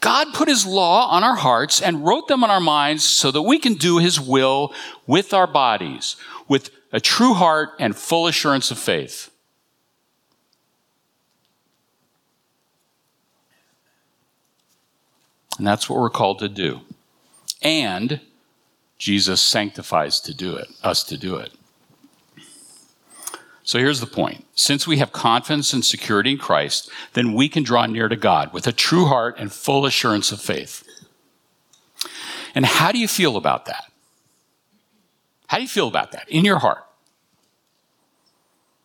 God 0.00 0.34
put 0.34 0.48
His 0.48 0.66
law 0.66 1.08
on 1.10 1.24
our 1.24 1.36
hearts 1.36 1.80
and 1.80 2.04
wrote 2.04 2.28
them 2.28 2.44
on 2.44 2.50
our 2.50 2.60
minds 2.60 3.04
so 3.04 3.30
that 3.30 3.42
we 3.42 3.58
can 3.58 3.74
do 3.74 3.98
His 3.98 4.20
will 4.20 4.72
with 5.06 5.32
our 5.32 5.46
bodies, 5.46 6.16
with 6.48 6.70
a 6.92 7.00
true 7.00 7.34
heart 7.34 7.70
and 7.78 7.96
full 7.96 8.26
assurance 8.26 8.70
of 8.70 8.78
faith. 8.78 9.30
And 15.58 15.66
that's 15.66 15.88
what 15.88 15.98
we're 15.98 16.10
called 16.10 16.38
to 16.40 16.48
do. 16.48 16.80
And 17.62 18.20
Jesus 18.98 19.40
sanctifies 19.40 20.20
to 20.20 20.34
do 20.34 20.56
it, 20.56 20.68
us 20.82 21.02
to 21.04 21.16
do 21.16 21.36
it. 21.36 21.55
So 23.66 23.80
here's 23.80 23.98
the 23.98 24.06
point. 24.06 24.46
Since 24.54 24.86
we 24.86 24.98
have 24.98 25.10
confidence 25.10 25.72
and 25.72 25.84
security 25.84 26.30
in 26.30 26.38
Christ, 26.38 26.88
then 27.14 27.34
we 27.34 27.48
can 27.48 27.64
draw 27.64 27.84
near 27.86 28.06
to 28.06 28.14
God 28.14 28.52
with 28.52 28.68
a 28.68 28.72
true 28.72 29.06
heart 29.06 29.34
and 29.38 29.52
full 29.52 29.84
assurance 29.84 30.30
of 30.30 30.40
faith. 30.40 30.84
And 32.54 32.64
how 32.64 32.92
do 32.92 32.98
you 33.00 33.08
feel 33.08 33.36
about 33.36 33.66
that? 33.66 33.90
How 35.48 35.56
do 35.56 35.64
you 35.64 35.68
feel 35.68 35.88
about 35.88 36.12
that 36.12 36.28
in 36.28 36.44
your 36.44 36.60
heart? 36.60 36.84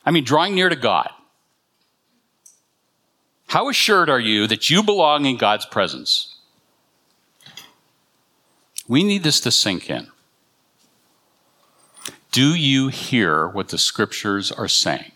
I 0.04 0.10
mean, 0.10 0.24
drawing 0.24 0.56
near 0.56 0.68
to 0.68 0.76
God. 0.76 1.12
How 3.50 3.70
assured 3.70 4.10
are 4.10 4.20
you 4.20 4.48
that 4.48 4.72
you 4.72 4.82
belong 4.82 5.26
in 5.26 5.38
God's 5.38 5.68
presence? 5.68 6.38
We 8.88 9.04
need 9.04 9.22
this 9.22 9.42
to 9.42 9.52
sink 9.52 9.92
in. 9.92 10.08
Do 12.32 12.56
you 12.56 12.88
hear 12.88 13.46
what 13.50 13.70
the 13.70 13.78
scriptures 13.78 14.54
are 14.54 14.70
saying? 14.70 15.12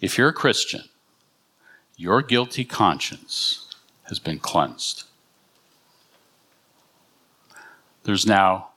If 0.00 0.16
you're 0.16 0.28
a 0.28 0.32
Christian, 0.32 0.82
your 1.96 2.22
guilty 2.22 2.64
conscience 2.64 3.74
has 4.04 4.20
been 4.20 4.38
cleansed. 4.38 5.02
There's 8.04 8.24
now 8.24 8.68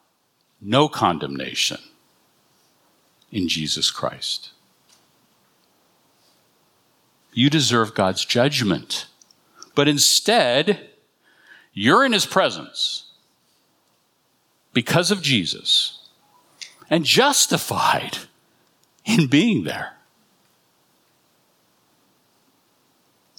no 0.59 0.89
condemnation 0.89 1.77
in 3.31 3.47
Jesus 3.47 3.91
Christ. 3.91 4.49
You 7.31 7.51
deserve 7.51 7.93
God's 7.93 8.25
judgment, 8.25 9.05
but 9.75 9.87
instead, 9.87 10.89
you're 11.73 12.03
in 12.03 12.13
His 12.13 12.25
presence 12.25 13.08
because 14.73 15.11
of 15.11 15.21
Jesus. 15.21 15.95
and 16.89 17.05
justified 17.05 18.17
in 19.05 19.27
being 19.27 19.63
there. 19.63 19.93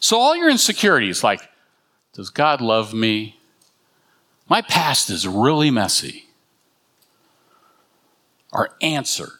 So, 0.00 0.18
all 0.18 0.34
your 0.36 0.48
insecurities, 0.48 1.22
like, 1.22 1.40
does 2.14 2.30
God 2.30 2.60
love 2.60 2.94
me? 2.94 3.38
My 4.48 4.62
past 4.62 5.10
is 5.10 5.28
really 5.28 5.70
messy, 5.70 6.26
are 8.52 8.70
answered 8.80 9.30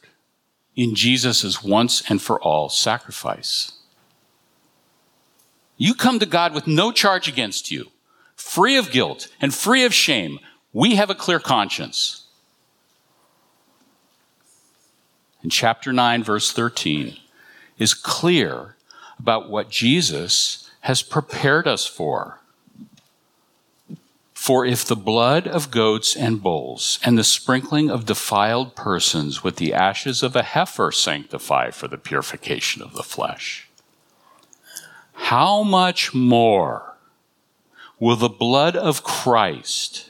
in 0.76 0.94
Jesus' 0.94 1.64
once 1.64 2.02
and 2.08 2.20
for 2.20 2.40
all 2.40 2.68
sacrifice. 2.68 3.72
You 5.76 5.94
come 5.94 6.18
to 6.18 6.26
God 6.26 6.54
with 6.54 6.66
no 6.66 6.92
charge 6.92 7.26
against 7.26 7.70
you, 7.70 7.90
free 8.36 8.76
of 8.76 8.90
guilt 8.90 9.28
and 9.40 9.52
free 9.54 9.84
of 9.84 9.94
shame. 9.94 10.38
We 10.72 10.94
have 10.96 11.10
a 11.10 11.14
clear 11.14 11.40
conscience. 11.40 12.26
In 15.42 15.50
chapter 15.50 15.92
9, 15.92 16.22
verse 16.22 16.52
13, 16.52 17.16
is 17.78 17.94
clear 17.94 18.76
about 19.18 19.50
what 19.50 19.70
Jesus 19.70 20.70
has 20.80 21.02
prepared 21.02 21.66
us 21.66 21.86
for. 21.86 22.40
For 24.34 24.64
if 24.64 24.84
the 24.84 24.96
blood 24.96 25.46
of 25.46 25.70
goats 25.70 26.16
and 26.16 26.42
bulls 26.42 26.98
and 27.04 27.18
the 27.18 27.24
sprinkling 27.24 27.90
of 27.90 28.06
defiled 28.06 28.74
persons 28.74 29.44
with 29.44 29.56
the 29.56 29.74
ashes 29.74 30.22
of 30.22 30.34
a 30.34 30.42
heifer 30.42 30.90
sanctify 30.90 31.70
for 31.70 31.88
the 31.88 31.98
purification 31.98 32.82
of 32.82 32.94
the 32.94 33.02
flesh, 33.02 33.68
how 35.12 35.62
much 35.62 36.14
more 36.14 36.96
will 37.98 38.16
the 38.16 38.30
blood 38.30 38.74
of 38.76 39.04
Christ, 39.04 40.09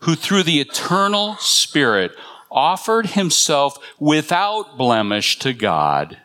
who 0.00 0.14
through 0.14 0.42
the 0.42 0.60
eternal 0.60 1.36
Spirit 1.36 2.12
offered 2.50 3.06
himself 3.06 3.78
without 3.98 4.76
blemish 4.76 5.38
to 5.38 5.52
God, 5.52 6.18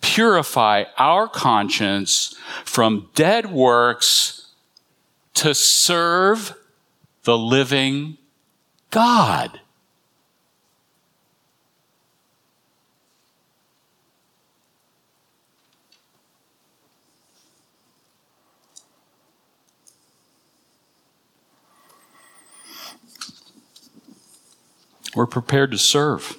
purify 0.00 0.84
our 0.96 1.28
conscience 1.28 2.34
from 2.64 3.10
dead 3.14 3.50
works 3.50 4.52
to 5.34 5.54
serve 5.54 6.54
the 7.24 7.36
living 7.36 8.18
God. 8.90 9.60
We're 25.14 25.26
prepared 25.26 25.70
to 25.72 25.78
serve. 25.78 26.38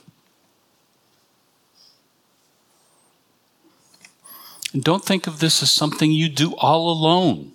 And 4.73 4.83
don't 4.83 5.05
think 5.05 5.27
of 5.27 5.39
this 5.39 5.61
as 5.61 5.71
something 5.71 6.11
you 6.11 6.29
do 6.29 6.55
all 6.55 6.91
alone. 6.91 7.51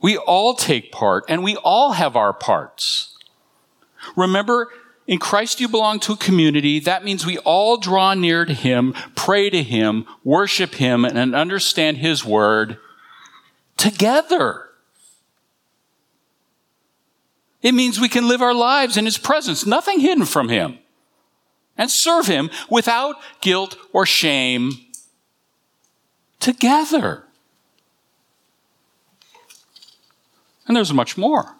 We 0.00 0.16
all 0.16 0.54
take 0.54 0.92
part 0.92 1.24
and 1.28 1.42
we 1.42 1.56
all 1.56 1.92
have 1.92 2.14
our 2.14 2.32
parts. 2.32 3.18
Remember, 4.14 4.68
in 5.06 5.18
Christ 5.18 5.60
you 5.60 5.68
belong 5.68 5.98
to 6.00 6.12
a 6.12 6.16
community. 6.16 6.78
That 6.78 7.04
means 7.04 7.26
we 7.26 7.38
all 7.38 7.76
draw 7.76 8.14
near 8.14 8.44
to 8.44 8.54
Him, 8.54 8.94
pray 9.16 9.50
to 9.50 9.62
Him, 9.62 10.06
worship 10.22 10.76
Him, 10.76 11.04
and 11.04 11.34
understand 11.34 11.98
His 11.98 12.24
Word 12.24 12.78
together. 13.76 14.65
It 17.62 17.72
means 17.72 17.98
we 17.98 18.08
can 18.08 18.28
live 18.28 18.42
our 18.42 18.54
lives 18.54 18.96
in 18.96 19.04
His 19.04 19.18
presence, 19.18 19.66
nothing 19.66 20.00
hidden 20.00 20.24
from 20.24 20.48
Him, 20.48 20.78
and 21.76 21.90
serve 21.90 22.26
Him 22.26 22.50
without 22.70 23.16
guilt 23.40 23.76
or 23.92 24.06
shame 24.06 24.72
together. 26.40 27.24
And 30.66 30.76
there's 30.76 30.92
much 30.92 31.16
more. 31.16 31.54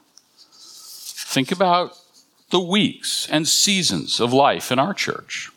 Think 0.52 1.52
about 1.52 1.96
the 2.50 2.60
weeks 2.60 3.28
and 3.30 3.46
seasons 3.46 4.20
of 4.20 4.32
life 4.32 4.70
in 4.72 4.78
our 4.78 4.94
church. 4.94 5.50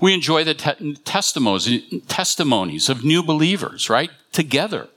We 0.00 0.14
enjoy 0.14 0.44
the 0.44 0.54
te- 0.54 0.94
testimonies, 1.04 1.82
testimonies 2.08 2.88
of 2.88 3.04
new 3.04 3.22
believers, 3.22 3.88
right? 3.88 4.10
Together. 4.32 4.88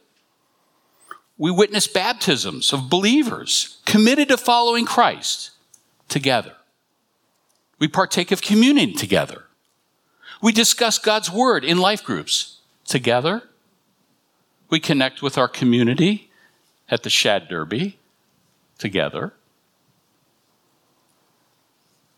We 1.37 1.51
witness 1.51 1.87
baptisms 1.87 2.71
of 2.71 2.89
believers 2.89 3.81
committed 3.85 4.29
to 4.29 4.37
following 4.37 4.85
Christ 4.85 5.51
together. 6.07 6.53
We 7.77 7.87
partake 7.87 8.31
of 8.31 8.41
communion 8.41 8.95
together. 8.95 9.43
We 10.41 10.51
discuss 10.51 10.97
God's 10.97 11.31
word 11.31 11.65
in 11.65 11.77
life 11.77 12.03
groups 12.03 12.59
together. 12.85 13.43
We 14.69 14.79
connect 14.79 15.21
with 15.21 15.37
our 15.37 15.47
community 15.47 16.31
at 16.89 17.03
the 17.03 17.09
Shad 17.09 17.47
Derby 17.49 17.97
together. 18.77 19.33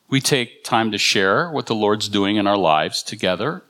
We 0.10 0.22
take 0.22 0.64
time 0.64 0.92
to 0.92 0.98
share 0.98 1.50
what 1.50 1.66
the 1.66 1.76
Lord's 1.76 2.08
doing 2.08 2.38
in 2.38 2.48
our 2.48 2.58
lives 2.58 3.04
together. 3.04 3.64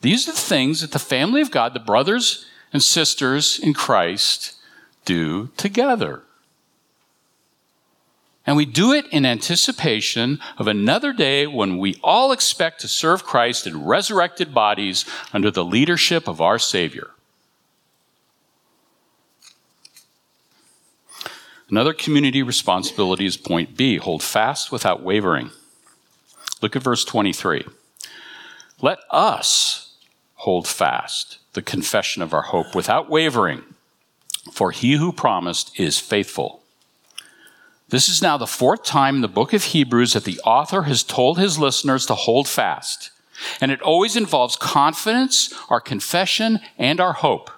These 0.00 0.28
are 0.28 0.32
the 0.32 0.38
things 0.38 0.80
that 0.80 0.92
the 0.92 0.98
family 0.98 1.40
of 1.40 1.50
God, 1.50 1.74
the 1.74 1.80
brothers 1.80 2.46
and 2.72 2.82
sisters 2.82 3.58
in 3.58 3.74
Christ, 3.74 4.56
do 5.10 5.48
together. 5.56 6.22
And 8.46 8.56
we 8.56 8.64
do 8.64 8.92
it 8.92 9.06
in 9.10 9.26
anticipation 9.26 10.38
of 10.56 10.68
another 10.68 11.12
day 11.12 11.48
when 11.48 11.78
we 11.78 11.98
all 12.02 12.30
expect 12.30 12.80
to 12.80 12.88
serve 12.88 13.24
Christ 13.24 13.66
in 13.66 13.84
resurrected 13.84 14.54
bodies 14.54 15.04
under 15.32 15.50
the 15.50 15.64
leadership 15.64 16.28
of 16.28 16.40
our 16.40 16.60
Savior. 16.60 17.10
Another 21.68 21.92
community 21.92 22.42
responsibility 22.42 23.26
is 23.26 23.36
point 23.36 23.76
B 23.76 23.96
hold 23.96 24.22
fast 24.22 24.70
without 24.70 25.02
wavering. 25.02 25.50
Look 26.62 26.76
at 26.76 26.82
verse 26.82 27.04
23. 27.04 27.64
Let 28.80 29.00
us 29.10 29.96
hold 30.34 30.68
fast 30.68 31.38
the 31.54 31.62
confession 31.62 32.22
of 32.22 32.32
our 32.32 32.42
hope 32.42 32.76
without 32.76 33.10
wavering, 33.10 33.64
for 34.50 34.70
he 34.70 34.94
who 34.94 35.12
promised 35.12 35.78
is 35.78 35.98
faithful. 35.98 36.62
This 37.88 38.08
is 38.08 38.22
now 38.22 38.36
the 38.36 38.46
fourth 38.46 38.84
time 38.84 39.16
in 39.16 39.20
the 39.20 39.28
book 39.28 39.52
of 39.52 39.64
Hebrews 39.64 40.12
that 40.12 40.24
the 40.24 40.40
author 40.44 40.82
has 40.82 41.02
told 41.02 41.38
his 41.38 41.58
listeners 41.58 42.06
to 42.06 42.14
hold 42.14 42.48
fast. 42.48 43.10
And 43.60 43.72
it 43.72 43.82
always 43.82 44.16
involves 44.16 44.54
confidence, 44.54 45.52
our 45.68 45.80
confession, 45.80 46.60
and 46.78 47.00
our 47.00 47.14
hope. 47.14 47.50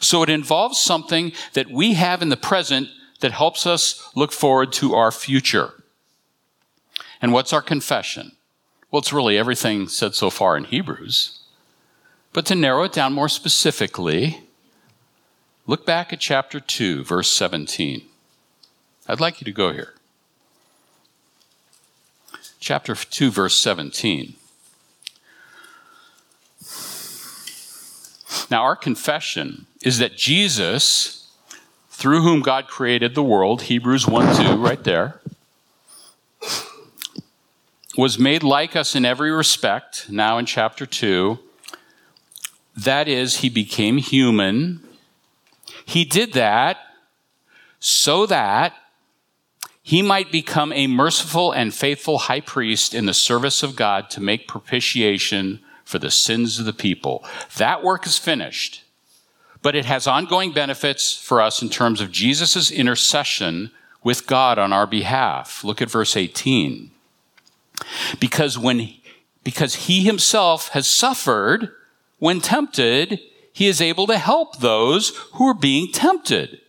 So 0.00 0.22
it 0.22 0.28
involves 0.28 0.78
something 0.78 1.32
that 1.54 1.70
we 1.70 1.94
have 1.94 2.20
in 2.20 2.28
the 2.28 2.36
present 2.36 2.88
that 3.20 3.32
helps 3.32 3.66
us 3.66 4.10
look 4.14 4.32
forward 4.32 4.72
to 4.74 4.94
our 4.94 5.10
future. 5.10 5.72
And 7.22 7.32
what's 7.32 7.52
our 7.52 7.62
confession? 7.62 8.32
Well, 8.90 9.00
it's 9.00 9.12
really 9.12 9.38
everything 9.38 9.88
said 9.88 10.14
so 10.14 10.30
far 10.30 10.56
in 10.56 10.64
Hebrews. 10.64 11.40
But 12.32 12.46
to 12.46 12.54
narrow 12.54 12.84
it 12.84 12.92
down 12.92 13.12
more 13.12 13.28
specifically, 13.28 14.47
look 15.68 15.86
back 15.86 16.12
at 16.12 16.18
chapter 16.18 16.58
2, 16.58 17.04
verse 17.04 17.28
17. 17.28 18.02
I'd 19.06 19.20
like 19.20 19.40
you 19.40 19.44
to 19.44 19.52
go 19.52 19.72
here. 19.72 19.94
Chapter 22.58 22.96
2, 22.96 23.30
verse 23.30 23.54
17. 23.54 24.34
Now, 28.50 28.62
our 28.62 28.74
confession 28.74 29.66
is 29.82 29.98
that 29.98 30.16
Jesus, 30.16 31.30
through 31.90 32.22
whom 32.22 32.40
God 32.40 32.66
created 32.66 33.14
the 33.14 33.22
world, 33.22 33.62
Hebrews 33.62 34.06
1 34.06 34.36
2, 34.36 34.56
right 34.56 34.82
there, 34.82 35.20
was 37.96 38.18
made 38.18 38.42
like 38.42 38.74
us 38.74 38.94
in 38.94 39.04
every 39.04 39.30
respect, 39.30 40.08
now 40.08 40.38
in 40.38 40.46
chapter 40.46 40.86
2. 40.86 41.38
That 42.76 43.08
is, 43.08 43.38
he 43.38 43.48
became 43.48 43.98
human. 43.98 44.87
He 45.88 46.04
did 46.04 46.34
that 46.34 46.76
so 47.80 48.26
that 48.26 48.74
he 49.82 50.02
might 50.02 50.30
become 50.30 50.70
a 50.74 50.86
merciful 50.86 51.50
and 51.50 51.72
faithful 51.72 52.18
high 52.18 52.42
priest 52.42 52.92
in 52.92 53.06
the 53.06 53.14
service 53.14 53.62
of 53.62 53.74
God 53.74 54.10
to 54.10 54.20
make 54.20 54.46
propitiation 54.46 55.60
for 55.86 55.98
the 55.98 56.10
sins 56.10 56.58
of 56.58 56.66
the 56.66 56.74
people. 56.74 57.24
That 57.56 57.82
work 57.82 58.06
is 58.06 58.18
finished, 58.18 58.84
but 59.62 59.74
it 59.74 59.86
has 59.86 60.06
ongoing 60.06 60.52
benefits 60.52 61.16
for 61.16 61.40
us 61.40 61.62
in 61.62 61.70
terms 61.70 62.02
of 62.02 62.12
Jesus' 62.12 62.70
intercession 62.70 63.70
with 64.04 64.26
God 64.26 64.58
on 64.58 64.74
our 64.74 64.86
behalf. 64.86 65.64
Look 65.64 65.80
at 65.80 65.90
verse 65.90 66.18
18. 66.18 66.90
Because 68.20 68.58
when 68.58 68.92
because 69.42 69.86
he 69.86 70.04
himself 70.04 70.68
has 70.70 70.86
suffered 70.86 71.70
when 72.18 72.42
tempted, 72.42 73.20
he 73.58 73.66
is 73.66 73.80
able 73.80 74.06
to 74.06 74.16
help 74.16 74.58
those 74.58 75.16
who 75.32 75.48
are 75.48 75.52
being 75.54 75.90
tempted. 75.90 76.60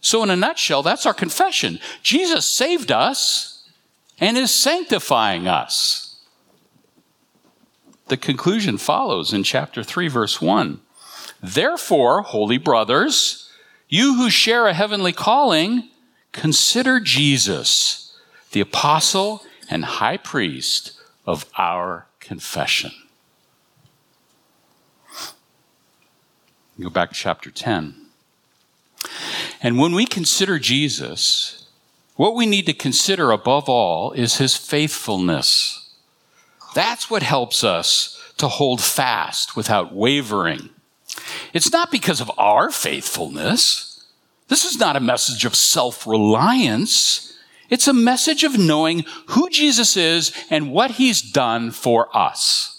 So 0.00 0.20
in 0.24 0.30
a 0.30 0.34
nutshell, 0.34 0.82
that's 0.82 1.06
our 1.06 1.14
confession. 1.14 1.78
Jesus 2.02 2.44
saved 2.44 2.90
us. 2.90 3.62
and 4.18 4.36
is 4.36 4.52
sanctifying 4.52 5.46
us. 5.46 6.16
The 8.08 8.16
conclusion 8.16 8.78
follows 8.78 9.32
in 9.32 9.44
chapter 9.44 9.84
3, 9.84 10.08
verse 10.08 10.40
1. 10.40 10.80
Therefore, 11.40 12.22
holy 12.22 12.58
brothers, 12.58 13.48
you 13.88 14.14
who 14.16 14.28
share 14.28 14.66
a 14.66 14.74
heavenly 14.74 15.12
calling, 15.12 15.88
consider 16.32 16.98
Jesus, 16.98 18.16
the 18.50 18.60
apostle 18.60 19.42
and 19.70 19.84
high 19.84 20.16
priest 20.16 20.92
of 21.26 21.46
our 21.56 22.06
confession. 22.18 22.90
Go 26.80 26.90
back 26.90 27.10
to 27.10 27.14
chapter 27.14 27.50
10. 27.50 27.94
And 29.62 29.78
when 29.78 29.94
we 29.94 30.06
consider 30.06 30.58
Jesus, 30.58 31.66
what 32.16 32.34
we 32.34 32.46
need 32.46 32.66
to 32.66 32.72
consider 32.72 33.30
above 33.30 33.68
all 33.68 34.12
is 34.12 34.36
his 34.36 34.56
faithfulness. 34.56 35.94
That's 36.74 37.08
what 37.08 37.22
helps 37.22 37.62
us 37.62 38.20
to 38.38 38.48
hold 38.48 38.80
fast 38.80 39.56
without 39.56 39.94
wavering. 39.94 40.70
It's 41.52 41.72
not 41.72 41.92
because 41.92 42.20
of 42.20 42.30
our 42.36 42.70
faithfulness. 42.70 44.04
This 44.48 44.64
is 44.64 44.78
not 44.78 44.96
a 44.96 45.00
message 45.00 45.44
of 45.44 45.54
self 45.54 46.06
reliance. 46.06 47.38
It's 47.70 47.88
a 47.88 47.94
message 47.94 48.44
of 48.44 48.58
knowing 48.58 49.04
who 49.28 49.48
Jesus 49.48 49.96
is 49.96 50.32
and 50.50 50.72
what 50.72 50.92
he's 50.92 51.22
done 51.22 51.70
for 51.70 52.14
us. 52.16 52.73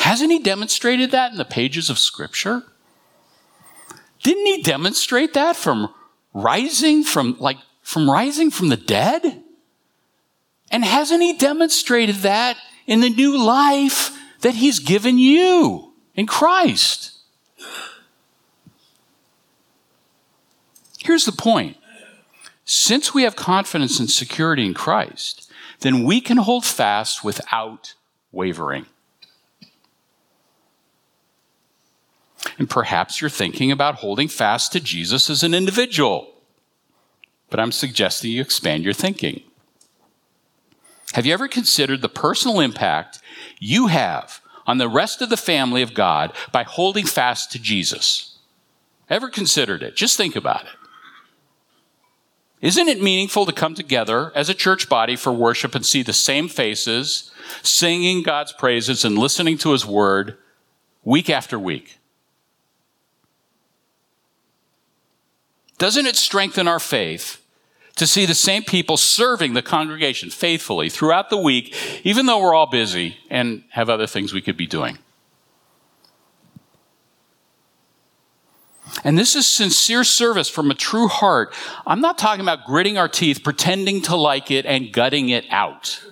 Hasn't 0.00 0.32
he 0.32 0.38
demonstrated 0.38 1.10
that 1.10 1.30
in 1.30 1.36
the 1.36 1.44
pages 1.44 1.90
of 1.90 1.98
Scripture? 1.98 2.62
Didn't 4.22 4.46
he 4.46 4.62
demonstrate 4.62 5.34
that 5.34 5.56
from 5.56 5.92
rising 6.32 7.04
from 7.04 7.36
like 7.38 7.58
from 7.82 8.10
rising 8.10 8.50
from 8.50 8.70
the 8.70 8.78
dead? 8.78 9.42
And 10.70 10.86
hasn't 10.86 11.22
he 11.22 11.36
demonstrated 11.36 12.16
that 12.16 12.56
in 12.86 13.00
the 13.00 13.10
new 13.10 13.36
life 13.36 14.16
that 14.40 14.54
he's 14.54 14.78
given 14.78 15.18
you 15.18 15.92
in 16.14 16.26
Christ? 16.26 17.18
Here's 20.98 21.26
the 21.26 21.32
point. 21.32 21.76
Since 22.64 23.12
we 23.12 23.24
have 23.24 23.36
confidence 23.36 24.00
and 24.00 24.10
security 24.10 24.64
in 24.64 24.72
Christ, 24.72 25.52
then 25.80 26.04
we 26.04 26.22
can 26.22 26.38
hold 26.38 26.64
fast 26.64 27.22
without 27.22 27.94
wavering. 28.32 28.86
And 32.58 32.70
perhaps 32.70 33.20
you're 33.20 33.30
thinking 33.30 33.70
about 33.70 33.96
holding 33.96 34.28
fast 34.28 34.72
to 34.72 34.80
Jesus 34.80 35.28
as 35.28 35.42
an 35.42 35.54
individual. 35.54 36.32
But 37.50 37.60
I'm 37.60 37.72
suggesting 37.72 38.30
you 38.30 38.40
expand 38.40 38.84
your 38.84 38.94
thinking. 38.94 39.42
Have 41.14 41.26
you 41.26 41.32
ever 41.32 41.48
considered 41.48 42.02
the 42.02 42.08
personal 42.08 42.60
impact 42.60 43.20
you 43.58 43.88
have 43.88 44.40
on 44.66 44.78
the 44.78 44.88
rest 44.88 45.20
of 45.20 45.28
the 45.28 45.36
family 45.36 45.82
of 45.82 45.94
God 45.94 46.32
by 46.52 46.62
holding 46.62 47.04
fast 47.04 47.50
to 47.52 47.58
Jesus? 47.58 48.38
Ever 49.08 49.28
considered 49.28 49.82
it? 49.82 49.96
Just 49.96 50.16
think 50.16 50.36
about 50.36 50.62
it. 50.62 50.70
Isn't 52.60 52.88
it 52.88 53.02
meaningful 53.02 53.46
to 53.46 53.52
come 53.52 53.74
together 53.74 54.32
as 54.34 54.48
a 54.48 54.54
church 54.54 54.88
body 54.88 55.16
for 55.16 55.32
worship 55.32 55.74
and 55.74 55.84
see 55.84 56.02
the 56.02 56.12
same 56.12 56.46
faces, 56.46 57.30
singing 57.62 58.22
God's 58.22 58.52
praises 58.52 59.04
and 59.04 59.18
listening 59.18 59.58
to 59.58 59.72
His 59.72 59.86
word 59.86 60.36
week 61.02 61.30
after 61.30 61.58
week? 61.58 61.99
Doesn't 65.80 66.04
it 66.04 66.16
strengthen 66.16 66.68
our 66.68 66.78
faith 66.78 67.42
to 67.96 68.06
see 68.06 68.26
the 68.26 68.34
same 68.34 68.62
people 68.62 68.98
serving 68.98 69.54
the 69.54 69.62
congregation 69.62 70.28
faithfully 70.28 70.90
throughout 70.90 71.30
the 71.30 71.38
week, 71.38 71.74
even 72.04 72.26
though 72.26 72.38
we're 72.38 72.54
all 72.54 72.66
busy 72.66 73.16
and 73.30 73.64
have 73.70 73.88
other 73.88 74.06
things 74.06 74.34
we 74.34 74.42
could 74.42 74.58
be 74.58 74.66
doing? 74.66 74.98
And 79.04 79.16
this 79.18 79.34
is 79.34 79.46
sincere 79.46 80.04
service 80.04 80.50
from 80.50 80.70
a 80.70 80.74
true 80.74 81.08
heart. 81.08 81.54
I'm 81.86 82.02
not 82.02 82.18
talking 82.18 82.42
about 82.42 82.66
gritting 82.66 82.98
our 82.98 83.08
teeth, 83.08 83.42
pretending 83.42 84.02
to 84.02 84.16
like 84.16 84.50
it, 84.50 84.66
and 84.66 84.92
gutting 84.92 85.30
it 85.30 85.46
out. 85.48 86.02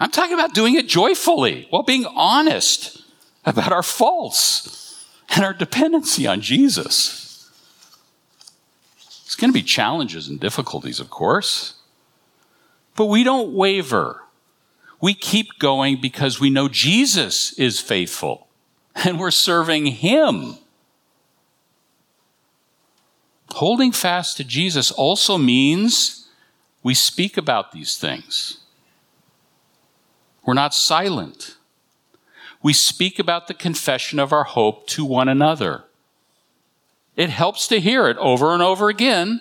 I'm 0.00 0.10
talking 0.10 0.34
about 0.34 0.52
doing 0.52 0.74
it 0.74 0.88
joyfully 0.88 1.68
while 1.70 1.84
being 1.84 2.06
honest 2.06 3.04
about 3.44 3.70
our 3.70 3.84
faults 3.84 5.06
and 5.28 5.44
our 5.44 5.54
dependency 5.54 6.26
on 6.26 6.40
Jesus. 6.40 7.21
It's 9.32 9.40
going 9.40 9.48
to 9.48 9.58
be 9.58 9.62
challenges 9.62 10.28
and 10.28 10.38
difficulties, 10.38 11.00
of 11.00 11.08
course. 11.08 11.76
But 12.96 13.06
we 13.06 13.24
don't 13.24 13.54
waver. 13.54 14.24
We 15.00 15.14
keep 15.14 15.58
going 15.58 16.02
because 16.02 16.38
we 16.38 16.50
know 16.50 16.68
Jesus 16.68 17.54
is 17.54 17.80
faithful 17.80 18.48
and 18.94 19.18
we're 19.18 19.30
serving 19.30 19.86
Him. 19.86 20.58
Holding 23.52 23.90
fast 23.90 24.36
to 24.36 24.44
Jesus 24.44 24.92
also 24.92 25.38
means 25.38 26.28
we 26.82 26.92
speak 26.92 27.38
about 27.38 27.72
these 27.72 27.96
things. 27.96 28.58
We're 30.44 30.52
not 30.52 30.74
silent. 30.74 31.56
We 32.62 32.74
speak 32.74 33.18
about 33.18 33.48
the 33.48 33.54
confession 33.54 34.18
of 34.18 34.30
our 34.30 34.44
hope 34.44 34.86
to 34.88 35.06
one 35.06 35.30
another. 35.30 35.84
It 37.16 37.30
helps 37.30 37.68
to 37.68 37.80
hear 37.80 38.08
it 38.08 38.16
over 38.18 38.54
and 38.54 38.62
over 38.62 38.88
again. 38.88 39.40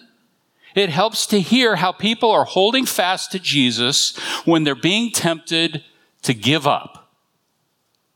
It 0.76 0.90
helps 0.90 1.26
to 1.28 1.40
hear 1.40 1.76
how 1.78 1.92
people 1.92 2.32
are 2.32 2.46
holding 2.46 2.86
fast 2.86 3.32
to 3.32 3.40
Jesus 3.40 4.18
when 4.46 4.64
they're 4.64 4.76
being 4.76 5.12
tempted 5.12 5.84
to 6.24 6.34
give 6.34 6.66
up, 6.66 7.12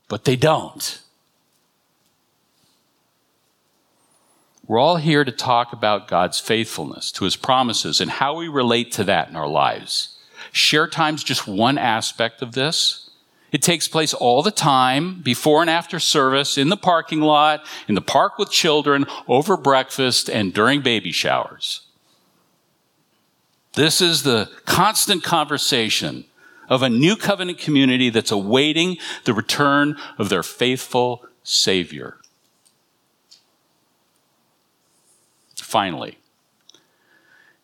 but 0.08 0.24
they 0.24 0.36
don't. 0.36 1.00
We're 4.66 4.78
all 4.78 4.96
here 4.96 5.24
to 5.24 5.32
talk 5.32 5.72
about 5.72 6.08
God's 6.08 6.40
faithfulness 6.40 7.12
to 7.12 7.24
his 7.24 7.36
promises 7.36 8.00
and 8.00 8.10
how 8.10 8.36
we 8.36 8.48
relate 8.48 8.90
to 8.92 9.04
that 9.04 9.28
in 9.28 9.36
our 9.36 9.46
lives. 9.46 10.18
Share 10.50 10.88
time's 10.88 11.22
just 11.22 11.46
one 11.46 11.78
aspect 11.78 12.42
of 12.42 12.52
this. 12.52 13.05
It 13.52 13.62
takes 13.62 13.88
place 13.88 14.12
all 14.12 14.42
the 14.42 14.50
time, 14.50 15.20
before 15.22 15.60
and 15.60 15.70
after 15.70 15.98
service, 16.00 16.58
in 16.58 16.68
the 16.68 16.76
parking 16.76 17.20
lot, 17.20 17.64
in 17.88 17.94
the 17.94 18.00
park 18.00 18.38
with 18.38 18.50
children, 18.50 19.06
over 19.28 19.56
breakfast, 19.56 20.28
and 20.28 20.52
during 20.52 20.82
baby 20.82 21.12
showers. 21.12 21.82
This 23.74 24.00
is 24.00 24.22
the 24.22 24.50
constant 24.64 25.22
conversation 25.22 26.24
of 26.68 26.82
a 26.82 26.88
new 26.88 27.14
covenant 27.14 27.58
community 27.58 28.10
that's 28.10 28.32
awaiting 28.32 28.96
the 29.24 29.34
return 29.34 29.96
of 30.18 30.28
their 30.28 30.42
faithful 30.42 31.24
Savior. 31.42 32.16
Finally, 35.54 36.18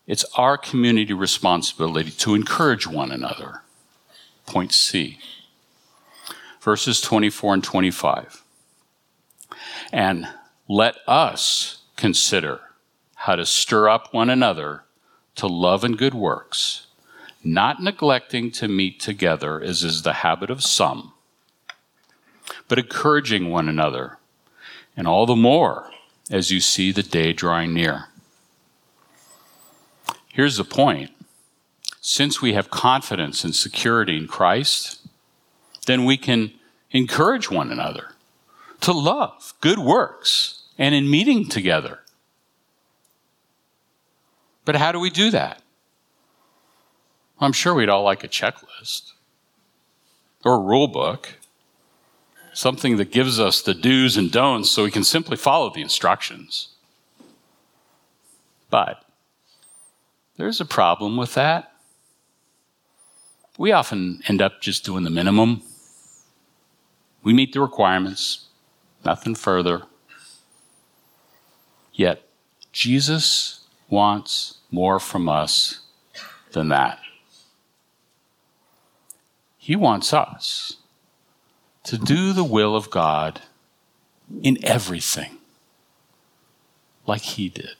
it's 0.06 0.24
our 0.36 0.58
community 0.58 1.12
responsibility 1.12 2.10
to 2.10 2.34
encourage 2.34 2.86
one 2.86 3.10
another. 3.10 3.62
Point 4.46 4.72
C 4.72 5.18
verses 6.62 7.00
24 7.00 7.54
and 7.54 7.64
25. 7.64 8.44
And 9.92 10.28
let 10.68 10.96
us 11.08 11.82
consider 11.96 12.60
how 13.16 13.34
to 13.34 13.44
stir 13.44 13.88
up 13.88 14.14
one 14.14 14.30
another 14.30 14.84
to 15.34 15.46
love 15.46 15.82
and 15.82 15.98
good 15.98 16.14
works, 16.14 16.86
not 17.42 17.82
neglecting 17.82 18.50
to 18.52 18.68
meet 18.68 19.00
together 19.00 19.60
as 19.60 19.82
is 19.82 20.02
the 20.02 20.12
habit 20.14 20.50
of 20.50 20.62
some, 20.62 21.12
but 22.68 22.78
encouraging 22.78 23.50
one 23.50 23.68
another, 23.68 24.18
and 24.96 25.08
all 25.08 25.26
the 25.26 25.36
more 25.36 25.90
as 26.30 26.50
you 26.50 26.60
see 26.60 26.92
the 26.92 27.02
day 27.02 27.32
drawing 27.32 27.74
near. 27.74 28.04
Here's 30.28 30.56
the 30.56 30.64
point 30.64 31.10
since 32.00 32.40
we 32.40 32.52
have 32.52 32.70
confidence 32.70 33.44
and 33.44 33.54
security 33.54 34.16
in 34.16 34.26
Christ, 34.26 35.01
then 35.86 36.04
we 36.04 36.16
can 36.16 36.52
encourage 36.90 37.50
one 37.50 37.70
another 37.70 38.14
to 38.80 38.92
love 38.92 39.54
good 39.60 39.78
works 39.78 40.62
and 40.78 40.94
in 40.94 41.10
meeting 41.10 41.48
together. 41.48 42.00
But 44.64 44.76
how 44.76 44.92
do 44.92 45.00
we 45.00 45.10
do 45.10 45.30
that? 45.30 45.62
I'm 47.40 47.52
sure 47.52 47.74
we'd 47.74 47.88
all 47.88 48.04
like 48.04 48.22
a 48.22 48.28
checklist 48.28 49.12
or 50.44 50.54
a 50.54 50.60
rule 50.60 50.88
book, 50.88 51.34
something 52.52 52.96
that 52.96 53.10
gives 53.10 53.40
us 53.40 53.62
the 53.62 53.74
do's 53.74 54.16
and 54.16 54.30
don'ts 54.30 54.70
so 54.70 54.84
we 54.84 54.90
can 54.90 55.04
simply 55.04 55.36
follow 55.36 55.70
the 55.70 55.82
instructions. 55.82 56.68
But 58.70 59.04
there's 60.36 60.60
a 60.60 60.64
problem 60.64 61.16
with 61.16 61.34
that. 61.34 61.72
We 63.58 63.72
often 63.72 64.22
end 64.28 64.40
up 64.40 64.60
just 64.60 64.84
doing 64.84 65.04
the 65.04 65.10
minimum. 65.10 65.62
We 67.22 67.32
meet 67.32 67.52
the 67.52 67.60
requirements, 67.60 68.48
nothing 69.04 69.34
further. 69.34 69.82
Yet, 71.92 72.28
Jesus 72.72 73.66
wants 73.88 74.58
more 74.70 74.98
from 74.98 75.28
us 75.28 75.80
than 76.52 76.68
that. 76.70 76.98
He 79.58 79.76
wants 79.76 80.12
us 80.12 80.78
to 81.84 81.96
do 81.96 82.32
the 82.32 82.42
will 82.44 82.74
of 82.74 82.90
God 82.90 83.42
in 84.42 84.58
everything, 84.64 85.38
like 87.06 87.22
He 87.22 87.48
did. 87.48 87.76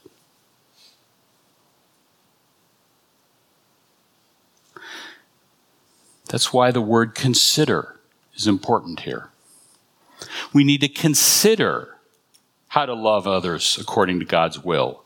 That's 6.29 6.53
why 6.53 6.71
the 6.71 6.81
word 6.81 7.15
consider 7.15 7.99
is 8.35 8.47
important 8.47 9.01
here. 9.01 9.32
We 10.53 10.65
need 10.65 10.81
to 10.81 10.89
consider 10.89 11.97
how 12.69 12.87
to 12.87 12.95
love 12.95 13.27
others 13.27 13.77
according 13.81 14.19
to 14.21 14.25
God's 14.25 14.59
will. 14.59 15.03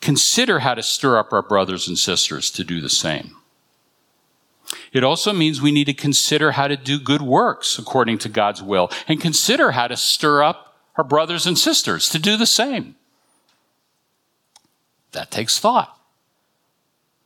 Consider 0.00 0.60
how 0.60 0.74
to 0.74 0.82
stir 0.82 1.18
up 1.18 1.32
our 1.32 1.42
brothers 1.42 1.88
and 1.88 1.98
sisters 1.98 2.50
to 2.52 2.64
do 2.64 2.80
the 2.80 2.88
same. 2.88 3.36
It 4.92 5.04
also 5.04 5.32
means 5.32 5.60
we 5.60 5.72
need 5.72 5.84
to 5.84 5.94
consider 5.94 6.52
how 6.52 6.68
to 6.68 6.76
do 6.76 6.98
good 6.98 7.22
works 7.22 7.78
according 7.78 8.18
to 8.18 8.28
God's 8.28 8.62
will 8.62 8.90
and 9.06 9.20
consider 9.20 9.72
how 9.72 9.88
to 9.88 9.96
stir 9.96 10.42
up 10.42 10.76
our 10.96 11.04
brothers 11.04 11.46
and 11.46 11.58
sisters 11.58 12.08
to 12.10 12.18
do 12.18 12.36
the 12.36 12.46
same. 12.46 12.96
That 15.12 15.30
takes 15.30 15.58
thought. 15.58 15.98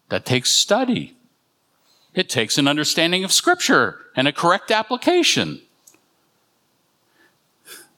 That 0.08 0.26
takes 0.26 0.52
study. 0.52 1.16
It 2.14 2.28
takes 2.28 2.58
an 2.58 2.66
understanding 2.66 3.24
of 3.24 3.32
Scripture 3.32 4.06
and 4.16 4.26
a 4.26 4.32
correct 4.32 4.70
application. 4.70 5.62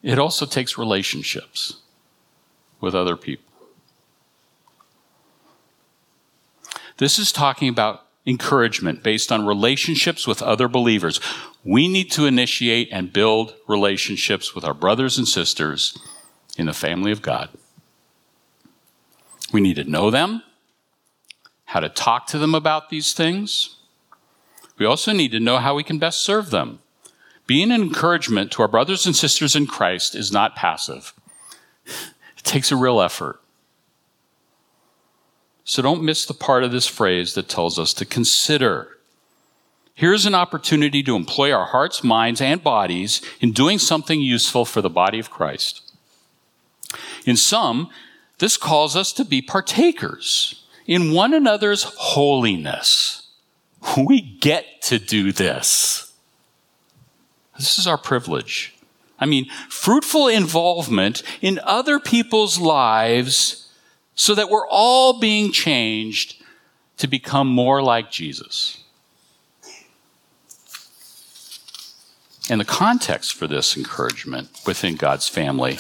It 0.03 0.18
also 0.18 0.46
takes 0.46 0.76
relationships 0.76 1.76
with 2.80 2.94
other 2.94 3.16
people. 3.16 3.53
This 6.98 7.18
is 7.18 7.32
talking 7.32 7.68
about 7.68 8.07
encouragement 8.26 9.03
based 9.03 9.32
on 9.32 9.46
relationships 9.46 10.26
with 10.26 10.42
other 10.42 10.68
believers. 10.68 11.20
We 11.64 11.88
need 11.88 12.11
to 12.12 12.26
initiate 12.26 12.88
and 12.92 13.12
build 13.12 13.55
relationships 13.66 14.55
with 14.55 14.64
our 14.64 14.74
brothers 14.74 15.18
and 15.18 15.26
sisters 15.26 15.98
in 16.57 16.66
the 16.66 16.72
family 16.72 17.12
of 17.12 17.22
God. 17.22 17.48
We 19.53 19.61
need 19.61 19.76
to 19.76 19.84
know 19.84 20.11
them, 20.11 20.42
how 21.66 21.80
to 21.80 21.88
talk 21.88 22.26
to 22.28 22.38
them 22.38 22.55
about 22.55 22.90
these 22.90 23.12
things. 23.12 23.76
We 24.78 24.86
also 24.86 25.12
need 25.12 25.32
to 25.32 25.40
know 25.40 25.59
how 25.59 25.74
we 25.74 25.82
can 25.82 25.98
best 25.98 26.24
serve 26.24 26.50
them. 26.50 26.80
Being 27.47 27.72
an 27.72 27.82
encouragement 27.82 28.53
to 28.53 28.62
our 28.62 28.68
brothers 28.68 29.07
and 29.07 29.16
sisters 29.16 29.57
in 29.57 29.66
Christ 29.66 30.14
is 30.14 30.32
not 30.32 30.57
passive, 30.57 31.12
it 31.84 32.45
takes 32.45 32.70
a 32.70 32.76
real 32.76 33.01
effort. 33.01 33.40
So 35.64 35.82
don't 35.82 36.03
miss 36.03 36.26
the 36.26 36.34
part 36.34 36.64
of 36.64 36.72
this 36.72 36.86
phrase 36.86 37.34
that 37.34 37.49
tells 37.49 37.78
us 37.78 37.93
to 37.95 38.05
consider. 38.05 38.99
Here's 39.95 40.26
an 40.26 40.34
opportunity 40.34 41.03
to 41.03 41.16
employ 41.16 41.53
our 41.53 41.66
hearts, 41.66 42.03
minds, 42.03 42.40
and 42.40 42.62
bodies 42.62 43.20
in 43.40 43.53
doing 43.53 43.78
something 43.78 44.20
useful 44.20 44.64
for 44.64 44.80
the 44.80 44.90
body 44.90 45.18
of 45.18 45.30
Christ. 45.30 45.93
In 47.24 47.36
sum, 47.36 47.90
this 48.38 48.57
calls 48.57 48.97
us 48.97 49.12
to 49.12 49.24
be 49.24 49.40
partakers 49.40 50.64
in 50.86 51.12
one 51.12 51.32
another's 51.32 51.84
holiness. 51.84 53.28
We 53.97 54.20
get 54.20 54.82
to 54.82 54.99
do 54.99 55.30
this. 55.30 56.01
This 57.62 57.78
is 57.78 57.86
our 57.86 57.96
privilege. 57.96 58.74
I 59.20 59.24
mean, 59.24 59.48
fruitful 59.68 60.26
involvement 60.26 61.22
in 61.40 61.60
other 61.62 62.00
people's 62.00 62.58
lives 62.58 63.72
so 64.16 64.34
that 64.34 64.50
we're 64.50 64.66
all 64.66 65.20
being 65.20 65.52
changed 65.52 66.42
to 66.96 67.06
become 67.06 67.46
more 67.46 67.80
like 67.80 68.10
Jesus. 68.10 68.82
And 72.50 72.60
the 72.60 72.64
context 72.64 73.34
for 73.34 73.46
this 73.46 73.76
encouragement 73.76 74.60
within 74.66 74.96
God's 74.96 75.28
family 75.28 75.78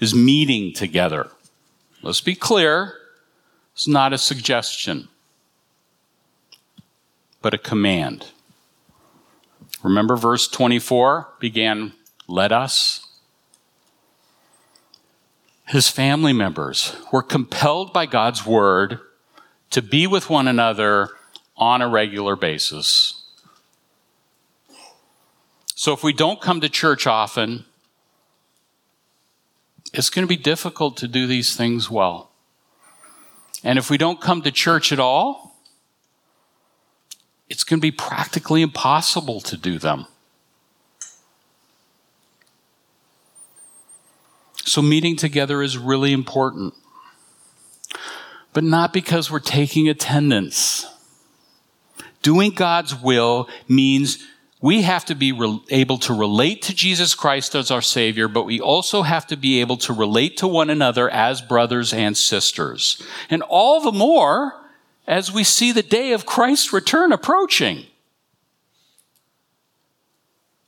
is 0.00 0.12
meeting 0.12 0.72
together. 0.72 1.30
Let's 2.02 2.20
be 2.20 2.34
clear, 2.34 2.94
it's 3.72 3.86
not 3.86 4.12
a 4.12 4.18
suggestion, 4.18 5.06
but 7.40 7.54
a 7.54 7.58
command. 7.58 8.32
Remember, 9.82 10.16
verse 10.16 10.48
24 10.48 11.34
began, 11.40 11.92
Let 12.28 12.52
us 12.52 13.12
his 15.72 15.88
family 15.88 16.34
members 16.34 16.94
were 17.10 17.22
compelled 17.22 17.94
by 17.94 18.04
God's 18.04 18.44
word 18.44 19.00
to 19.70 19.80
be 19.80 20.06
with 20.06 20.28
one 20.28 20.46
another 20.46 21.08
on 21.56 21.80
a 21.80 21.88
regular 21.88 22.36
basis. 22.36 23.22
So 25.74 25.94
if 25.94 26.04
we 26.04 26.12
don't 26.12 26.42
come 26.42 26.60
to 26.60 26.68
church 26.68 27.06
often, 27.06 27.64
it's 29.94 30.10
going 30.10 30.24
to 30.24 30.28
be 30.28 30.36
difficult 30.36 30.98
to 30.98 31.08
do 31.08 31.26
these 31.26 31.56
things 31.56 31.90
well. 31.90 32.30
And 33.64 33.78
if 33.78 33.88
we 33.88 33.96
don't 33.96 34.20
come 34.20 34.42
to 34.42 34.50
church 34.50 34.92
at 34.92 35.00
all, 35.00 35.51
it's 37.52 37.64
going 37.64 37.78
to 37.78 37.82
be 37.82 37.92
practically 37.92 38.62
impossible 38.62 39.38
to 39.42 39.58
do 39.58 39.78
them. 39.78 40.06
So, 44.64 44.80
meeting 44.80 45.16
together 45.16 45.62
is 45.62 45.76
really 45.76 46.12
important, 46.12 46.72
but 48.54 48.64
not 48.64 48.94
because 48.94 49.30
we're 49.30 49.38
taking 49.38 49.86
attendance. 49.86 50.86
Doing 52.22 52.52
God's 52.52 52.94
will 52.94 53.50
means 53.68 54.26
we 54.62 54.80
have 54.82 55.04
to 55.06 55.14
be 55.14 55.32
re- 55.32 55.60
able 55.68 55.98
to 55.98 56.14
relate 56.14 56.62
to 56.62 56.74
Jesus 56.74 57.14
Christ 57.14 57.54
as 57.54 57.70
our 57.70 57.82
Savior, 57.82 58.28
but 58.28 58.44
we 58.44 58.60
also 58.60 59.02
have 59.02 59.26
to 59.26 59.36
be 59.36 59.60
able 59.60 59.76
to 59.78 59.92
relate 59.92 60.38
to 60.38 60.48
one 60.48 60.70
another 60.70 61.10
as 61.10 61.42
brothers 61.42 61.92
and 61.92 62.16
sisters. 62.16 63.02
And 63.28 63.42
all 63.42 63.82
the 63.82 63.92
more 63.92 64.61
as 65.06 65.32
we 65.32 65.44
see 65.44 65.72
the 65.72 65.82
day 65.82 66.12
of 66.12 66.26
Christ's 66.26 66.72
return 66.72 67.12
approaching. 67.12 67.86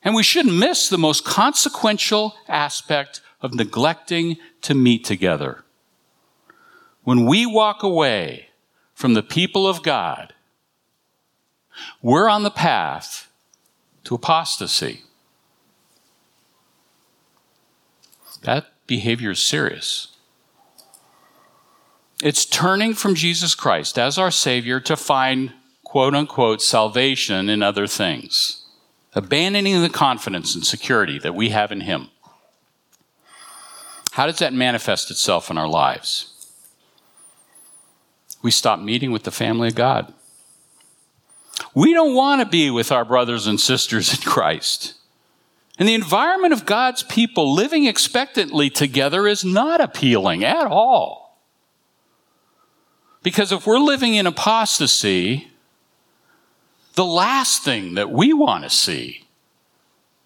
And 0.02 0.14
we 0.14 0.22
shouldn't 0.22 0.54
miss 0.58 0.88
the 0.88 0.98
most 0.98 1.24
consequential 1.24 2.34
aspect 2.46 3.20
of 3.40 3.54
neglecting 3.54 4.36
to 4.62 4.74
meet 4.74 5.04
together. 5.04 5.64
When 7.04 7.26
we 7.26 7.46
walk 7.46 7.82
away 7.82 8.48
from 8.94 9.14
the 9.14 9.22
people 9.22 9.66
of 9.66 9.82
God, 9.82 10.34
we're 12.02 12.28
on 12.28 12.42
the 12.42 12.50
path 12.50 13.30
to 14.04 14.14
apostasy. 14.14 15.02
That 18.42 18.66
behavior 18.86 19.30
is 19.30 19.42
serious. 19.42 20.13
It's 22.24 22.46
turning 22.46 22.94
from 22.94 23.14
Jesus 23.14 23.54
Christ 23.54 23.98
as 23.98 24.16
our 24.16 24.30
Savior 24.30 24.80
to 24.80 24.96
find 24.96 25.52
quote 25.84 26.14
unquote 26.14 26.62
salvation 26.62 27.50
in 27.50 27.62
other 27.62 27.86
things, 27.86 28.64
abandoning 29.12 29.82
the 29.82 29.90
confidence 29.90 30.54
and 30.54 30.64
security 30.64 31.18
that 31.18 31.34
we 31.34 31.50
have 31.50 31.70
in 31.70 31.82
Him. 31.82 32.08
How 34.12 34.24
does 34.24 34.38
that 34.38 34.54
manifest 34.54 35.10
itself 35.10 35.50
in 35.50 35.58
our 35.58 35.68
lives? 35.68 36.30
We 38.40 38.50
stop 38.50 38.80
meeting 38.80 39.12
with 39.12 39.24
the 39.24 39.30
family 39.30 39.68
of 39.68 39.74
God. 39.74 40.14
We 41.74 41.92
don't 41.92 42.14
want 42.14 42.40
to 42.40 42.48
be 42.48 42.70
with 42.70 42.90
our 42.90 43.04
brothers 43.04 43.46
and 43.46 43.60
sisters 43.60 44.14
in 44.14 44.22
Christ. 44.22 44.94
And 45.78 45.86
the 45.86 45.94
environment 45.94 46.54
of 46.54 46.64
God's 46.64 47.02
people 47.02 47.54
living 47.54 47.84
expectantly 47.84 48.70
together 48.70 49.26
is 49.26 49.44
not 49.44 49.82
appealing 49.82 50.42
at 50.42 50.66
all. 50.66 51.23
Because 53.24 53.50
if 53.50 53.66
we're 53.66 53.78
living 53.78 54.14
in 54.14 54.26
apostasy, 54.26 55.50
the 56.94 57.06
last 57.06 57.64
thing 57.64 57.94
that 57.94 58.10
we 58.10 58.34
want 58.34 58.64
to 58.64 58.70
see 58.70 59.24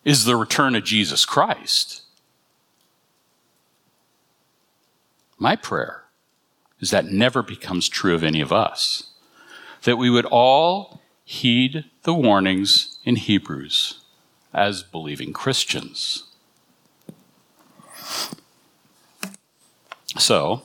is 0.05 0.25
the 0.25 0.37
return 0.37 0.75
of 0.75 0.83
Jesus 0.83 1.25
Christ. 1.25 2.03
My 5.39 5.55
prayer 5.55 6.03
is 6.81 6.91
that 6.91 7.07
never 7.07 7.41
becomes 7.41 7.89
true 7.89 8.17
of 8.17 8.25
any 8.25 8.41
of 8.41 8.53
us. 8.53 9.11
That 9.85 9.97
we 9.97 10.11
would 10.11 10.27
all 10.27 11.01
heed 11.25 11.85
the 12.03 12.15
warnings 12.15 12.99
in 13.05 13.15
Hebrews 13.15 14.01
as 14.53 14.83
believing 14.83 15.33
Christians. 15.33 16.25
So, 20.19 20.63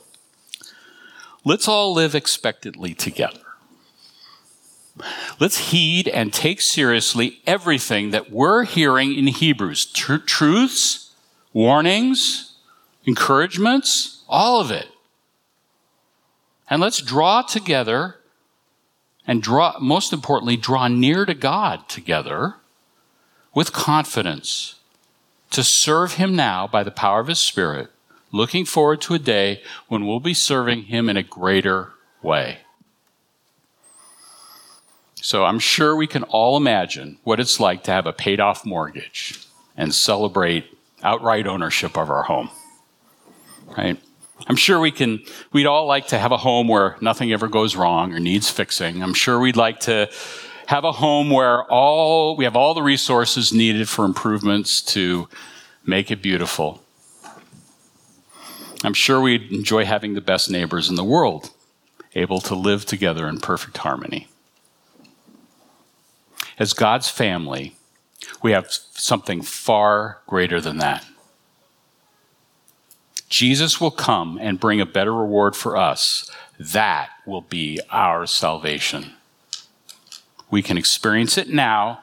let's 1.44 1.68
all 1.68 1.92
live 1.92 2.14
expectantly 2.14 2.94
together. 2.94 3.40
Let's 5.40 5.70
heed 5.70 6.08
and 6.08 6.32
take 6.32 6.60
seriously 6.60 7.40
everything 7.46 8.10
that 8.10 8.30
we're 8.30 8.64
hearing 8.64 9.14
in 9.14 9.26
Hebrews 9.26 9.86
Tr- 9.86 10.16
truths, 10.16 11.10
warnings, 11.52 12.54
encouragements, 13.04 14.22
all 14.28 14.60
of 14.60 14.70
it. 14.70 14.86
And 16.70 16.80
let's 16.80 17.00
draw 17.00 17.42
together 17.42 18.16
and 19.26 19.42
draw, 19.42 19.76
most 19.80 20.12
importantly, 20.12 20.56
draw 20.56 20.88
near 20.88 21.24
to 21.24 21.34
God 21.34 21.88
together 21.88 22.54
with 23.54 23.72
confidence 23.72 24.76
to 25.50 25.62
serve 25.64 26.14
Him 26.14 26.34
now 26.36 26.66
by 26.66 26.82
the 26.82 26.90
power 26.90 27.20
of 27.20 27.28
His 27.28 27.40
Spirit, 27.40 27.90
looking 28.34 28.64
forward 28.64 29.00
to 29.00 29.14
a 29.14 29.18
day 29.18 29.62
when 29.86 30.04
we'll 30.04 30.18
be 30.18 30.34
serving 30.34 30.82
Him 30.84 31.08
in 31.08 31.16
a 31.16 31.22
greater 31.22 31.92
way. 32.20 32.58
So 35.14 35.44
I'm 35.44 35.60
sure 35.60 35.94
we 35.94 36.08
can 36.08 36.24
all 36.24 36.56
imagine 36.56 37.18
what 37.22 37.38
it's 37.38 37.60
like 37.60 37.84
to 37.84 37.92
have 37.92 38.06
a 38.06 38.12
paid 38.12 38.40
off 38.40 38.66
mortgage 38.66 39.40
and 39.76 39.94
celebrate 39.94 40.66
outright 41.02 41.46
ownership 41.46 41.96
of 41.96 42.10
our 42.10 42.24
home. 42.24 42.50
Right? 43.78 43.98
I'm 44.48 44.56
sure 44.56 44.80
we 44.80 44.90
can, 44.90 45.22
we'd 45.52 45.66
all 45.66 45.86
like 45.86 46.08
to 46.08 46.18
have 46.18 46.32
a 46.32 46.36
home 46.36 46.66
where 46.66 46.96
nothing 47.00 47.32
ever 47.32 47.46
goes 47.46 47.76
wrong 47.76 48.12
or 48.12 48.18
needs 48.18 48.50
fixing. 48.50 49.02
I'm 49.02 49.14
sure 49.14 49.38
we'd 49.38 49.56
like 49.56 49.80
to 49.80 50.10
have 50.66 50.84
a 50.84 50.92
home 50.92 51.30
where 51.30 51.62
all, 51.70 52.36
we 52.36 52.44
have 52.44 52.56
all 52.56 52.74
the 52.74 52.82
resources 52.82 53.52
needed 53.52 53.88
for 53.88 54.04
improvements 54.04 54.82
to 54.82 55.28
make 55.86 56.10
it 56.10 56.20
beautiful. 56.20 56.83
I'm 58.84 58.94
sure 58.94 59.18
we'd 59.18 59.50
enjoy 59.50 59.86
having 59.86 60.12
the 60.12 60.20
best 60.20 60.50
neighbors 60.50 60.90
in 60.90 60.94
the 60.94 61.02
world, 61.02 61.50
able 62.14 62.40
to 62.42 62.54
live 62.54 62.84
together 62.84 63.26
in 63.26 63.40
perfect 63.40 63.78
harmony. 63.78 64.28
As 66.58 66.74
God's 66.74 67.08
family, 67.08 67.76
we 68.42 68.52
have 68.52 68.70
something 68.70 69.40
far 69.40 70.18
greater 70.26 70.60
than 70.60 70.76
that. 70.78 71.04
Jesus 73.30 73.80
will 73.80 73.90
come 73.90 74.38
and 74.40 74.60
bring 74.60 74.82
a 74.82 74.86
better 74.86 75.14
reward 75.14 75.56
for 75.56 75.78
us. 75.78 76.30
That 76.60 77.08
will 77.26 77.40
be 77.40 77.80
our 77.90 78.26
salvation. 78.26 79.14
We 80.50 80.60
can 80.60 80.76
experience 80.76 81.38
it 81.38 81.48
now, 81.48 82.02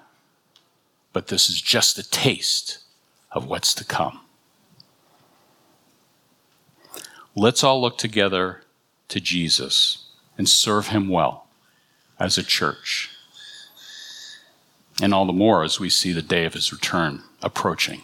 but 1.14 1.28
this 1.28 1.48
is 1.48 1.62
just 1.62 2.00
a 2.00 2.10
taste 2.10 2.80
of 3.32 3.46
what's 3.46 3.76
to 3.76 3.86
come. 3.86 4.20
Let's 7.42 7.64
all 7.64 7.82
look 7.82 7.98
together 7.98 8.62
to 9.08 9.20
Jesus 9.20 10.06
and 10.38 10.48
serve 10.48 10.90
him 10.90 11.10
well 11.10 11.48
as 12.20 12.38
a 12.38 12.44
church. 12.44 13.10
And 15.02 15.12
all 15.12 15.26
the 15.26 15.34
more 15.34 15.64
as 15.64 15.80
we 15.80 15.90
see 15.90 16.12
the 16.12 16.22
day 16.22 16.46
of 16.46 16.54
his 16.54 16.72
return 16.72 17.24
approaching. 17.42 18.02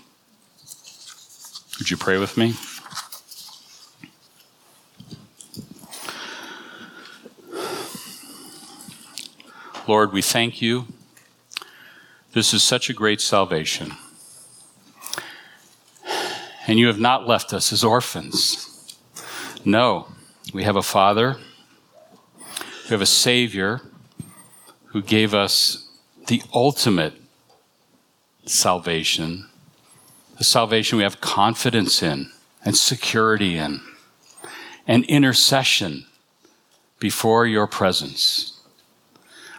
Would 1.78 1.92
you 1.92 1.98
pray 1.98 2.18
with 2.18 2.36
me? 2.36 2.56
Lord, 9.88 10.14
we 10.14 10.24
thank 10.24 10.64
you. 10.64 10.88
This 12.32 12.56
is 12.56 12.64
such 12.64 12.90
a 12.90 12.94
great 12.94 13.22
salvation. 13.22 13.92
And 16.66 16.80
you 16.80 16.88
have 16.88 17.00
not 17.00 17.28
left 17.28 17.54
us 17.54 17.72
as 17.72 17.84
orphans. 17.84 18.77
No, 19.68 20.08
we 20.54 20.64
have 20.64 20.78
a 20.78 20.82
Father, 20.82 21.36
we 22.86 22.90
have 22.92 23.02
a 23.02 23.06
Savior 23.06 23.82
who 24.86 25.02
gave 25.02 25.34
us 25.34 25.90
the 26.28 26.42
ultimate 26.54 27.16
salvation, 28.46 29.50
the 30.38 30.46
salvation 30.46 30.98
we 30.98 31.04
have 31.04 31.20
confidence 31.20 32.02
in 32.02 32.32
and 32.64 32.78
security 32.78 33.58
in, 33.58 33.82
and 34.88 35.04
intercession 35.04 36.06
before 36.98 37.46
your 37.46 37.68
presence. 37.68 38.62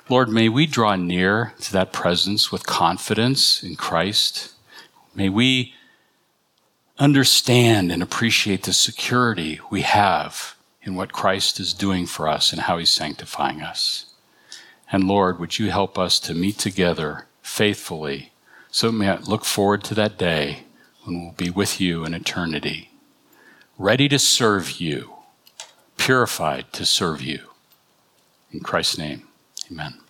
Lord, 0.09 0.30
may 0.30 0.48
we 0.48 0.64
draw 0.64 0.96
near 0.96 1.52
to 1.61 1.72
that 1.74 1.92
presence 1.92 2.50
with 2.50 2.64
confidence 2.64 3.62
in 3.62 3.76
Christ. 3.76 4.54
May 5.14 5.28
we 5.28 5.74
understand 6.99 7.92
and 7.92 8.03
appreciate 8.03 8.64
the 8.64 8.72
security 8.72 9.61
we 9.70 9.82
have 9.82 10.57
in 10.82 10.94
what 10.94 11.12
Christ 11.12 11.61
is 11.61 11.72
doing 11.72 12.07
for 12.07 12.26
us 12.28 12.53
and 12.53 12.62
how 12.62 12.78
he's 12.78 12.90
sanctifying 12.90 13.62
us. 13.62 14.07
And 14.90 15.05
Lord, 15.05 15.38
would 15.38 15.59
you 15.59 15.70
help 15.70 15.99
us 15.99 16.18
to 16.20 16.34
meet 16.34 16.59
together 16.59 17.26
faithfully 17.42 18.32
so 18.70 18.90
we 18.90 18.99
may 18.99 19.16
look 19.18 19.44
forward 19.44 19.82
to 19.84 19.94
that 19.94 20.18
day 20.18 20.64
when 21.05 21.22
we'll 21.22 21.32
be 21.32 21.51
with 21.51 21.80
you 21.80 22.05
in 22.05 22.14
eternity, 22.14 22.90
ready 23.78 24.09
to 24.09 24.18
serve 24.18 24.72
you, 24.72 25.14
purified 25.96 26.72
to 26.74 26.84
serve 26.84 27.22
you. 27.22 27.40
In 28.53 28.61
Christ's 28.61 28.99
name. 28.99 29.28
Amen. 29.70 30.01